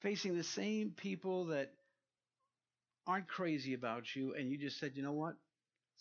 facing 0.00 0.36
the 0.36 0.44
same 0.44 0.90
people 0.96 1.46
that 1.46 1.72
aren't 3.06 3.28
crazy 3.28 3.74
about 3.74 4.14
you, 4.14 4.34
and 4.34 4.50
you 4.50 4.58
just 4.58 4.78
said, 4.78 4.92
you 4.94 5.02
know 5.02 5.12
what? 5.12 5.34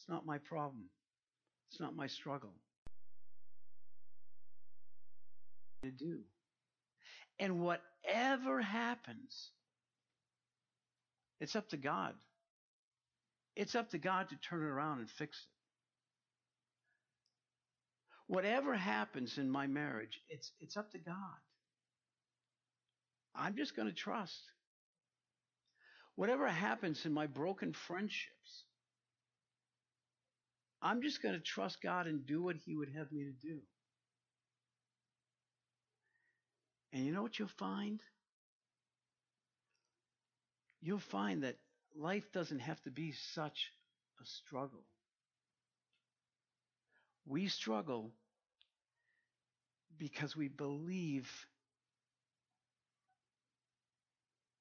It's 0.01 0.09
not 0.09 0.25
my 0.25 0.39
problem. 0.39 0.85
It's 1.69 1.79
not 1.79 1.95
my 1.95 2.07
struggle. 2.07 2.53
To 5.83 5.91
do. 5.91 6.21
And 7.39 7.59
whatever 7.59 8.61
happens, 8.61 9.51
it's 11.39 11.55
up 11.55 11.69
to 11.69 11.77
God. 11.77 12.15
It's 13.55 13.75
up 13.75 13.91
to 13.91 13.99
God 13.99 14.29
to 14.29 14.35
turn 14.37 14.63
it 14.63 14.69
around 14.71 14.99
and 15.01 15.09
fix 15.09 15.37
it. 15.37 15.45
Whatever 18.25 18.73
happens 18.75 19.37
in 19.37 19.51
my 19.51 19.67
marriage, 19.67 20.19
it's, 20.29 20.51
it's 20.59 20.77
up 20.77 20.91
to 20.93 20.97
God. 20.97 21.15
I'm 23.35 23.55
just 23.55 23.75
going 23.75 23.87
to 23.87 23.93
trust. 23.93 24.41
Whatever 26.15 26.47
happens 26.47 27.05
in 27.05 27.13
my 27.13 27.27
broken 27.27 27.73
friendships, 27.73 28.63
I'm 30.81 31.01
just 31.01 31.21
going 31.21 31.35
to 31.35 31.41
trust 31.41 31.81
God 31.81 32.07
and 32.07 32.25
do 32.25 32.41
what 32.41 32.55
He 32.55 32.75
would 32.75 32.89
have 32.95 33.11
me 33.11 33.25
to 33.25 33.47
do. 33.47 33.59
And 36.93 37.05
you 37.05 37.11
know 37.11 37.21
what 37.21 37.37
you'll 37.39 37.47
find? 37.47 38.01
You'll 40.81 40.99
find 40.99 41.43
that 41.43 41.57
life 41.95 42.31
doesn't 42.33 42.59
have 42.59 42.81
to 42.83 42.91
be 42.91 43.13
such 43.33 43.71
a 44.21 44.25
struggle. 44.25 44.83
We 47.25 47.47
struggle 47.47 48.11
because 49.97 50.35
we 50.35 50.47
believe, 50.47 51.29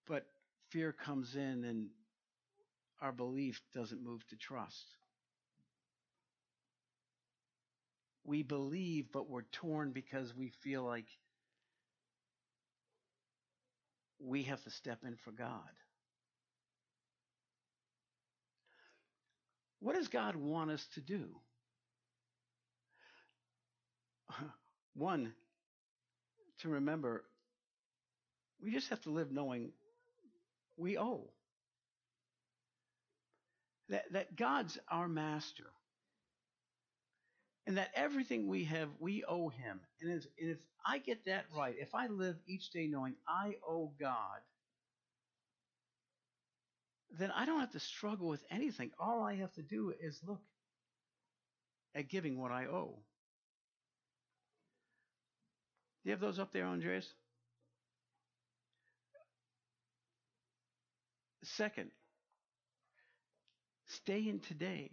but 0.07 0.27
fear 0.69 0.93
comes 0.93 1.35
in 1.35 1.65
and 1.65 1.89
our 3.01 3.13
belief 3.13 3.63
doesn't 3.75 4.05
move 4.05 4.27
to 4.29 4.37
trust. 4.37 4.85
We 8.25 8.43
believe, 8.43 9.07
but 9.13 9.29
we're 9.29 9.43
torn 9.53 9.93
because 9.93 10.35
we 10.35 10.51
feel 10.63 10.83
like 10.83 11.07
we 14.19 14.43
have 14.45 14.63
to 14.65 14.71
step 14.71 14.99
in 15.05 15.17
for 15.17 15.33
God. 15.33 15.71
What 19.81 19.97
does 19.97 20.09
God 20.09 20.37
want 20.37 20.71
us 20.71 20.87
to 20.95 21.01
do? 21.01 21.29
One, 24.95 25.33
to 26.59 26.69
remember, 26.69 27.25
we 28.63 28.71
just 28.71 28.91
have 28.91 29.01
to 29.03 29.11
live 29.11 29.33
knowing 29.33 29.73
we 30.77 30.99
owe. 30.99 31.31
That, 33.89 34.13
that 34.13 34.37
God's 34.37 34.79
our 34.91 35.09
master. 35.09 35.65
And 37.71 37.79
that 37.79 37.93
everything 37.95 38.49
we 38.49 38.65
have, 38.65 38.89
we 38.99 39.23
owe 39.23 39.49
Him. 39.49 39.79
And 40.03 40.11
if, 40.11 40.27
and 40.41 40.51
if 40.51 40.59
I 40.85 40.99
get 40.99 41.27
that 41.27 41.45
right, 41.57 41.77
if 41.79 41.95
I 41.95 42.09
live 42.09 42.35
each 42.45 42.73
day 42.73 42.89
knowing 42.89 43.15
I 43.29 43.59
owe 43.65 43.93
God, 44.01 44.41
then 47.17 47.31
I 47.31 47.47
don't 47.47 47.61
have 47.61 47.71
to 47.71 47.79
struggle 47.79 48.27
with 48.27 48.43
anything. 48.51 48.91
All 48.99 49.23
I 49.23 49.37
have 49.37 49.53
to 49.53 49.63
do 49.63 49.95
is 50.03 50.19
look 50.27 50.41
at 51.95 52.09
giving 52.09 52.41
what 52.41 52.51
I 52.51 52.67
owe. 52.67 52.99
Do 56.03 56.09
you 56.09 56.11
have 56.11 56.21
those 56.21 56.41
up 56.41 56.51
there, 56.51 56.67
andres 56.67 57.07
Second, 61.45 61.93
stay 63.87 64.29
in 64.29 64.41
today. 64.41 64.91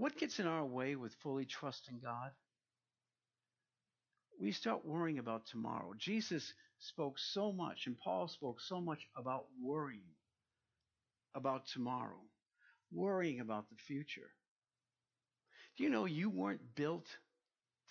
What 0.00 0.16
gets 0.16 0.38
in 0.38 0.46
our 0.46 0.64
way 0.64 0.96
with 0.96 1.12
fully 1.22 1.44
trusting 1.44 2.00
God? 2.02 2.30
We 4.40 4.50
start 4.50 4.82
worrying 4.82 5.18
about 5.18 5.44
tomorrow. 5.44 5.92
Jesus 5.98 6.54
spoke 6.78 7.18
so 7.18 7.52
much, 7.52 7.86
and 7.86 7.98
Paul 7.98 8.26
spoke 8.26 8.62
so 8.62 8.80
much 8.80 9.06
about 9.14 9.44
worrying 9.62 10.14
about 11.34 11.66
tomorrow, 11.66 12.22
worrying 12.90 13.40
about 13.40 13.68
the 13.68 13.76
future. 13.76 14.30
Do 15.76 15.84
you 15.84 15.90
know 15.90 16.06
you 16.06 16.30
weren't 16.30 16.74
built 16.74 17.04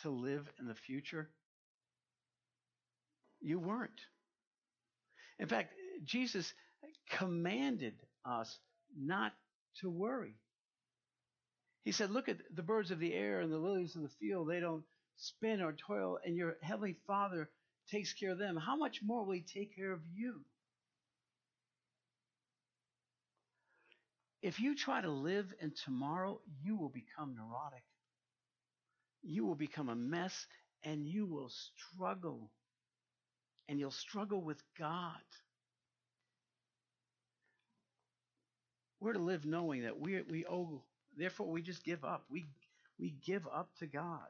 to 0.01 0.09
live 0.09 0.51
in 0.59 0.65
the 0.65 0.73
future? 0.73 1.29
You 3.39 3.59
weren't. 3.59 4.01
In 5.37 5.47
fact, 5.47 5.73
Jesus 6.03 6.51
commanded 7.11 7.93
us 8.25 8.57
not 8.97 9.33
to 9.81 9.91
worry. 9.91 10.39
He 11.83 11.91
said, 11.91 12.11
Look 12.11 12.29
at 12.29 12.37
the 12.53 12.63
birds 12.63 12.91
of 12.91 12.99
the 12.99 13.13
air 13.13 13.39
and 13.41 13.51
the 13.51 13.57
lilies 13.57 13.95
of 13.95 14.01
the 14.03 14.09
field. 14.19 14.49
They 14.49 14.59
don't 14.59 14.83
spin 15.17 15.61
or 15.61 15.73
toil, 15.73 16.19
and 16.23 16.35
your 16.35 16.55
heavenly 16.61 16.97
Father 17.07 17.49
takes 17.89 18.13
care 18.13 18.31
of 18.31 18.37
them. 18.37 18.55
How 18.57 18.75
much 18.75 19.01
more 19.03 19.25
will 19.25 19.33
He 19.33 19.41
take 19.41 19.75
care 19.75 19.91
of 19.91 20.01
you? 20.13 20.41
If 24.41 24.59
you 24.59 24.75
try 24.75 25.01
to 25.01 25.09
live 25.09 25.53
in 25.59 25.73
tomorrow, 25.85 26.39
you 26.63 26.77
will 26.77 26.89
become 26.89 27.35
neurotic. 27.35 27.83
You 29.21 29.45
will 29.45 29.55
become 29.55 29.89
a 29.89 29.95
mess 29.95 30.47
and 30.83 31.05
you 31.05 31.25
will 31.25 31.49
struggle. 31.49 32.51
And 33.67 33.79
you'll 33.79 33.91
struggle 33.91 34.41
with 34.41 34.61
God. 34.77 35.19
We're 39.01 39.13
to 39.13 39.19
live 39.19 39.45
knowing 39.45 39.83
that 39.83 39.99
we, 39.99 40.21
we 40.21 40.45
owe, 40.45 40.83
therefore, 41.17 41.47
we 41.47 41.61
just 41.61 41.83
give 41.83 42.03
up. 42.03 42.25
We, 42.29 42.45
we 42.99 43.15
give 43.25 43.47
up 43.47 43.69
to 43.79 43.87
God. 43.87 44.27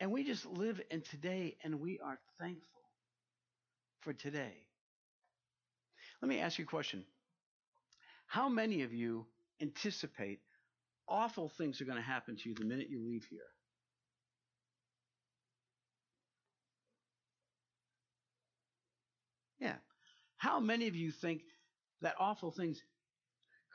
And 0.00 0.12
we 0.12 0.24
just 0.24 0.46
live 0.46 0.80
in 0.90 1.00
today 1.02 1.56
and 1.64 1.80
we 1.80 1.98
are 1.98 2.18
thankful 2.38 2.82
for 4.00 4.12
today. 4.12 4.54
Let 6.22 6.28
me 6.28 6.38
ask 6.38 6.58
you 6.58 6.64
a 6.64 6.68
question. 6.68 7.04
How 8.26 8.48
many 8.48 8.82
of 8.82 8.92
you 8.92 9.26
anticipate 9.60 10.40
awful 11.08 11.48
things 11.48 11.80
are 11.80 11.84
going 11.84 11.96
to 11.96 12.02
happen 12.02 12.36
to 12.36 12.48
you 12.48 12.54
the 12.54 12.64
minute 12.64 12.88
you 12.90 13.04
leave 13.04 13.24
here? 13.28 13.40
Yeah. 19.58 19.76
How 20.36 20.60
many 20.60 20.86
of 20.86 20.94
you 20.94 21.10
think 21.10 21.42
that 22.02 22.14
awful 22.20 22.52
things 22.52 22.80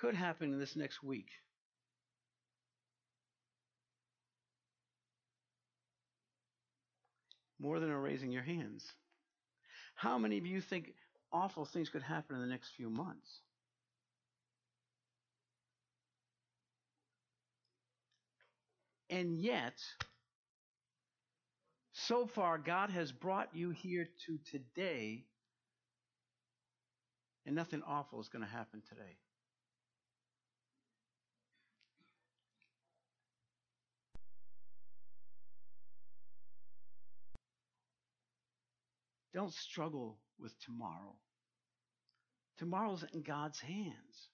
could 0.04 0.16
happen 0.16 0.52
in 0.52 0.60
this 0.60 0.76
next 0.76 1.02
week? 1.02 1.30
More 7.58 7.80
than 7.80 7.90
are 7.90 8.02
raising 8.02 8.30
your 8.30 8.44
hands. 8.44 8.86
How 9.96 10.18
many 10.18 10.38
of 10.38 10.46
you 10.46 10.60
think 10.60 10.92
awful 11.32 11.64
things 11.64 11.88
could 11.88 12.02
happen 12.02 12.36
in 12.36 12.42
the 12.42 12.50
next 12.50 12.72
few 12.76 12.90
months? 12.90 13.30
And 19.10 19.38
yet, 19.38 19.80
so 21.94 22.28
far, 22.28 22.58
God 22.58 22.90
has 22.90 23.14
brought 23.14 23.56
you 23.56 23.70
here 23.70 24.10
to 24.26 24.38
today, 24.52 25.24
and 27.46 27.56
nothing 27.56 27.82
awful 27.88 28.20
is 28.20 28.28
going 28.28 28.44
to 28.44 28.52
happen 28.52 28.82
today. 28.90 29.16
Don't 39.34 39.54
struggle 39.54 40.20
with 40.40 40.54
tomorrow. 40.60 41.16
Tomorrow's 42.58 43.04
in 43.14 43.24
God's 43.24 43.60
hands. 43.60 44.30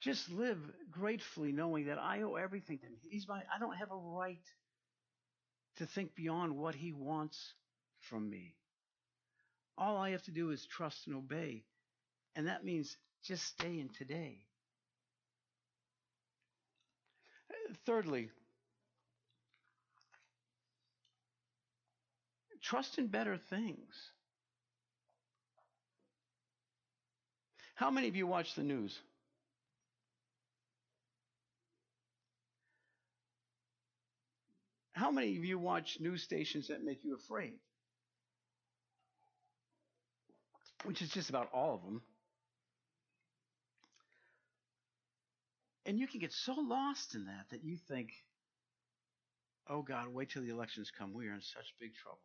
Just 0.00 0.30
live 0.30 0.58
gratefully 0.90 1.52
knowing 1.52 1.86
that 1.86 1.98
I 1.98 2.22
owe 2.22 2.34
everything 2.34 2.78
to 2.78 2.86
him. 2.86 2.96
He's 3.08 3.28
my 3.28 3.42
I 3.54 3.58
don't 3.58 3.76
have 3.76 3.90
a 3.90 3.96
right 3.96 4.44
to 5.76 5.86
think 5.86 6.14
beyond 6.14 6.56
what 6.56 6.74
he 6.74 6.92
wants 6.92 7.54
from 8.00 8.28
me. 8.28 8.54
All 9.76 9.96
I 9.96 10.10
have 10.10 10.22
to 10.24 10.30
do 10.32 10.50
is 10.50 10.66
trust 10.66 11.06
and 11.06 11.16
obey. 11.16 11.64
And 12.34 12.46
that 12.46 12.64
means 12.64 12.96
just 13.24 13.44
stay 13.44 13.78
in 13.78 13.88
today. 13.88 14.38
Thirdly, 17.86 18.30
trust 22.62 22.98
in 22.98 23.06
better 23.06 23.38
things. 23.50 23.94
How 27.74 27.90
many 27.90 28.08
of 28.08 28.16
you 28.16 28.26
watch 28.26 28.54
the 28.54 28.62
news? 28.62 28.98
How 34.92 35.12
many 35.12 35.36
of 35.36 35.44
you 35.44 35.60
watch 35.60 35.98
news 36.00 36.24
stations 36.24 36.66
that 36.68 36.82
make 36.82 37.04
you 37.04 37.14
afraid? 37.14 37.54
Which 40.84 41.02
is 41.02 41.10
just 41.10 41.30
about 41.30 41.50
all 41.52 41.76
of 41.76 41.82
them. 41.84 42.02
And 45.86 45.98
you 46.00 46.08
can 46.08 46.18
get 46.18 46.32
so 46.32 46.54
lost 46.54 47.14
in 47.14 47.26
that 47.26 47.46
that 47.50 47.62
you 47.62 47.76
think, 47.88 48.10
oh 49.70 49.82
God, 49.82 50.08
wait 50.08 50.30
till 50.30 50.42
the 50.42 50.50
elections 50.50 50.90
come. 50.98 51.14
We 51.14 51.28
are 51.28 51.34
in 51.34 51.42
such 51.42 51.74
big 51.80 51.94
trouble. 51.94 52.18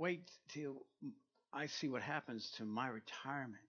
Wait 0.00 0.30
till 0.54 0.86
I 1.52 1.66
see 1.66 1.86
what 1.86 2.00
happens 2.00 2.50
to 2.56 2.64
my 2.64 2.88
retirement. 2.88 3.60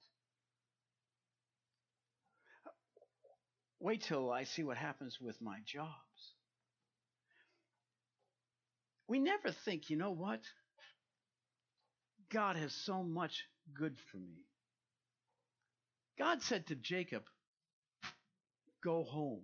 Wait 3.82 4.02
till 4.08 4.32
I 4.32 4.46
see 4.46 4.64
what 4.64 4.78
happens 4.78 5.18
with 5.20 5.36
my 5.42 5.58
jobs. 5.66 5.92
we 9.10 9.20
never 9.20 9.52
think, 9.66 9.90
you 9.90 9.98
know 9.98 10.12
what? 10.12 10.40
God 12.32 12.56
has 12.56 12.74
so 12.86 13.04
much 13.04 13.44
good 13.78 13.98
for 14.10 14.16
me. 14.16 14.46
God 16.18 16.42
said 16.44 16.66
to 16.68 16.76
Jacob, 16.76 17.24
Go 18.82 19.04
home. 19.04 19.44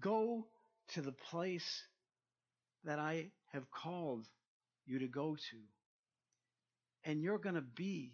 Go 0.00 0.48
to 0.94 1.02
the 1.02 1.14
place 1.30 1.84
that 2.82 2.98
I 2.98 3.30
have 3.54 3.70
called 3.70 4.26
you 4.84 4.98
to 4.98 5.06
go 5.06 5.36
to. 5.36 5.56
And 7.04 7.22
you're 7.22 7.38
going 7.38 7.54
to 7.54 7.60
be 7.62 8.12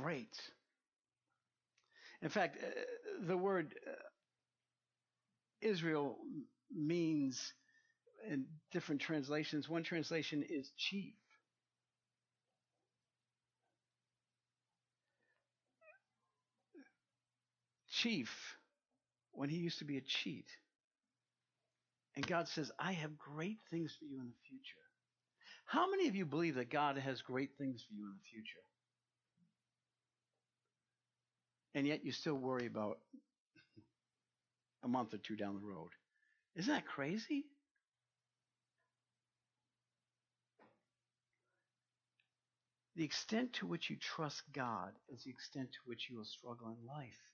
great. 0.00 0.34
In 2.22 2.30
fact, 2.30 2.58
uh, 2.62 3.26
the 3.26 3.36
word 3.36 3.74
uh, 3.86 3.92
Israel 5.60 6.16
means 6.74 7.52
in 8.28 8.46
different 8.72 9.00
translations, 9.00 9.68
one 9.68 9.82
translation 9.82 10.44
is 10.48 10.70
chief. 10.76 11.14
Chief, 17.90 18.56
when 19.32 19.50
he 19.50 19.56
used 19.58 19.78
to 19.80 19.84
be 19.84 19.98
a 19.98 20.00
cheat. 20.00 20.46
And 22.16 22.26
God 22.26 22.48
says, 22.48 22.70
I 22.78 22.92
have 22.92 23.18
great 23.18 23.58
things 23.70 23.96
for 23.98 24.04
you 24.04 24.20
in 24.20 24.26
the 24.26 24.48
future. 24.48 24.82
How 25.64 25.90
many 25.90 26.08
of 26.08 26.14
you 26.14 26.26
believe 26.26 26.56
that 26.56 26.70
God 26.70 26.98
has 26.98 27.22
great 27.22 27.50
things 27.56 27.82
for 27.82 27.94
you 27.94 28.04
in 28.04 28.12
the 28.12 28.30
future? 28.30 28.60
And 31.74 31.86
yet 31.86 32.04
you 32.04 32.12
still 32.12 32.34
worry 32.34 32.66
about 32.66 32.98
a 34.84 34.88
month 34.88 35.14
or 35.14 35.18
two 35.18 35.36
down 35.36 35.54
the 35.54 35.66
road. 35.66 35.90
Isn't 36.56 36.74
that 36.74 36.86
crazy? 36.86 37.46
The 42.96 43.04
extent 43.04 43.54
to 43.54 43.66
which 43.66 43.88
you 43.88 43.96
trust 43.96 44.42
God 44.52 44.92
is 45.08 45.24
the 45.24 45.30
extent 45.30 45.72
to 45.72 45.78
which 45.86 46.08
you 46.10 46.18
will 46.18 46.26
struggle 46.26 46.68
in 46.68 46.86
life. 46.86 47.31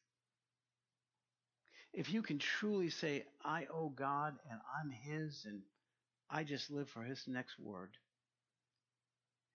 If 1.93 2.13
you 2.13 2.23
can 2.23 2.39
truly 2.39 2.91
say, 2.91 3.25
I 3.45 3.67
owe 3.73 3.89
God 3.89 4.37
and 4.51 4.61
I'm 4.81 4.91
His 4.91 5.45
and 5.47 5.63
I 6.31 6.45
just 6.45 6.71
live 6.71 6.89
for 6.89 7.03
His 7.03 7.25
next 7.27 7.59
word. 7.59 7.91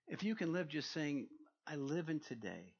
If 0.07 0.23
you 0.23 0.35
can 0.35 0.51
live 0.51 0.67
just 0.67 0.91
saying, 0.91 1.27
I 1.67 1.75
live 1.75 2.09
in 2.09 2.19
today. 2.19 2.73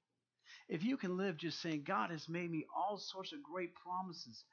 If 0.67 0.83
you 0.83 0.97
can 0.97 1.17
live 1.17 1.37
just 1.37 1.61
saying, 1.61 1.83
God 1.85 2.09
has 2.09 2.27
made 2.27 2.51
me 2.51 2.65
all 2.75 2.97
sorts 2.97 3.31
of 3.31 3.43
great 3.43 3.71
promises 3.75 4.43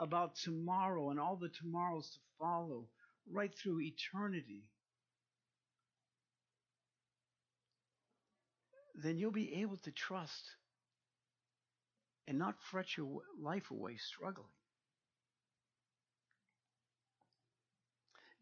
about 0.00 0.36
tomorrow 0.36 1.10
and 1.10 1.20
all 1.20 1.36
the 1.36 1.48
tomorrows 1.48 2.10
to 2.10 2.18
follow 2.38 2.88
right 3.30 3.52
through 3.54 3.80
eternity. 3.80 4.64
then 9.02 9.18
you'll 9.18 9.30
be 9.30 9.60
able 9.60 9.76
to 9.76 9.90
trust 9.90 10.56
and 12.26 12.38
not 12.38 12.54
fret 12.70 12.96
your 12.96 13.20
life 13.40 13.70
away 13.70 13.96
struggling. 13.96 14.46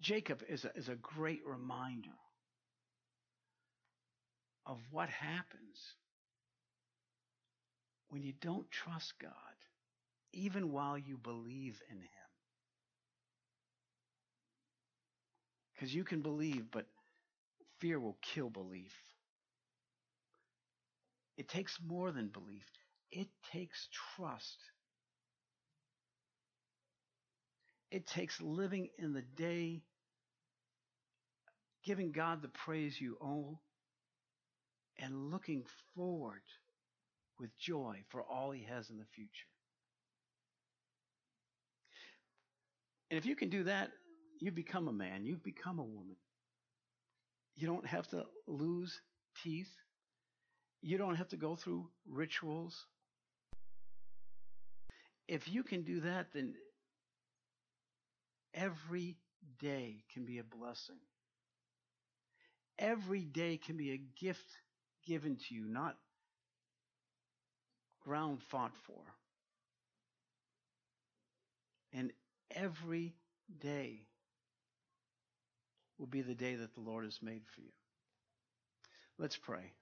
Jacob 0.01 0.43
is 0.49 0.65
a, 0.65 0.73
is 0.77 0.89
a 0.89 0.97
great 0.97 1.41
reminder 1.47 2.11
of 4.67 4.79
what 4.91 5.09
happens 5.09 5.95
when 8.09 8.23
you 8.23 8.33
don't 8.41 8.71
trust 8.71 9.15
God, 9.21 9.31
even 10.33 10.73
while 10.73 10.99
you 10.99 11.17
believe 11.17 11.81
in 11.91 11.97
Him. 11.97 12.09
Because 15.75 15.95
you 15.95 16.05
can 16.05 16.21
believe, 16.21 16.71
but 16.71 16.87
fear 17.81 17.99
will 17.99 18.17
kill 18.23 18.51
belief. 18.51 18.95
It 21.37 21.49
takes 21.49 21.79
more 21.85 22.13
than 22.13 22.29
belief. 22.29 22.65
It 23.17 23.29
takes 23.53 23.89
trust. 24.17 24.59
It 27.93 28.09
takes 28.09 28.41
living 28.41 28.89
in 28.99 29.13
the 29.13 29.23
day, 29.23 29.83
giving 31.85 32.11
God 32.11 32.43
the 32.43 32.49
praise 32.49 33.01
you 33.01 33.17
owe, 33.23 33.61
and 34.99 35.31
looking 35.31 35.63
forward 35.95 36.43
with 37.39 37.57
joy 37.57 37.99
for 38.09 38.21
all 38.21 38.51
he 38.51 38.65
has 38.65 38.91
in 38.91 38.99
the 38.99 39.07
future. 39.15 39.29
And 43.13 43.19
if 43.19 43.27
you 43.27 43.37
can 43.37 43.49
do 43.49 43.63
that, 43.63 43.91
you 44.41 44.51
become 44.51 44.89
a 44.89 44.93
man, 44.93 45.25
you've 45.25 45.45
become 45.45 45.79
a 45.79 45.85
woman. 45.85 46.17
You 47.55 47.69
don't 47.69 47.87
have 47.87 48.09
to 48.09 48.25
lose 48.49 49.01
teeth. 49.41 49.71
You 50.83 50.99
don't 50.99 51.15
have 51.15 51.29
to 51.29 51.37
go 51.37 51.55
through 51.55 51.87
rituals. 52.11 52.87
If 55.27 55.49
you 55.49 55.63
can 55.63 55.83
do 55.83 56.01
that, 56.01 56.33
then 56.33 56.55
every 58.53 59.17
day 59.59 60.05
can 60.13 60.25
be 60.25 60.39
a 60.39 60.45
blessing. 60.45 60.99
Every 62.79 63.25
day 63.25 63.57
can 63.57 63.77
be 63.77 63.93
a 63.93 64.01
gift 64.21 64.51
given 65.07 65.37
to 65.37 65.55
you, 65.55 65.65
not 65.65 65.97
ground 68.05 68.43
fought 68.43 68.77
for. 68.87 69.03
And 71.93 72.13
every 72.51 73.15
day 73.61 74.01
will 75.99 76.07
be 76.07 76.23
the 76.23 76.35
day 76.35 76.57
that 76.57 76.75
the 76.75 76.81
Lord 76.81 77.05
has 77.05 77.21
made 77.23 77.43
for 77.55 77.61
you. 77.61 77.73
Let's 79.19 79.37
pray. 79.37 79.73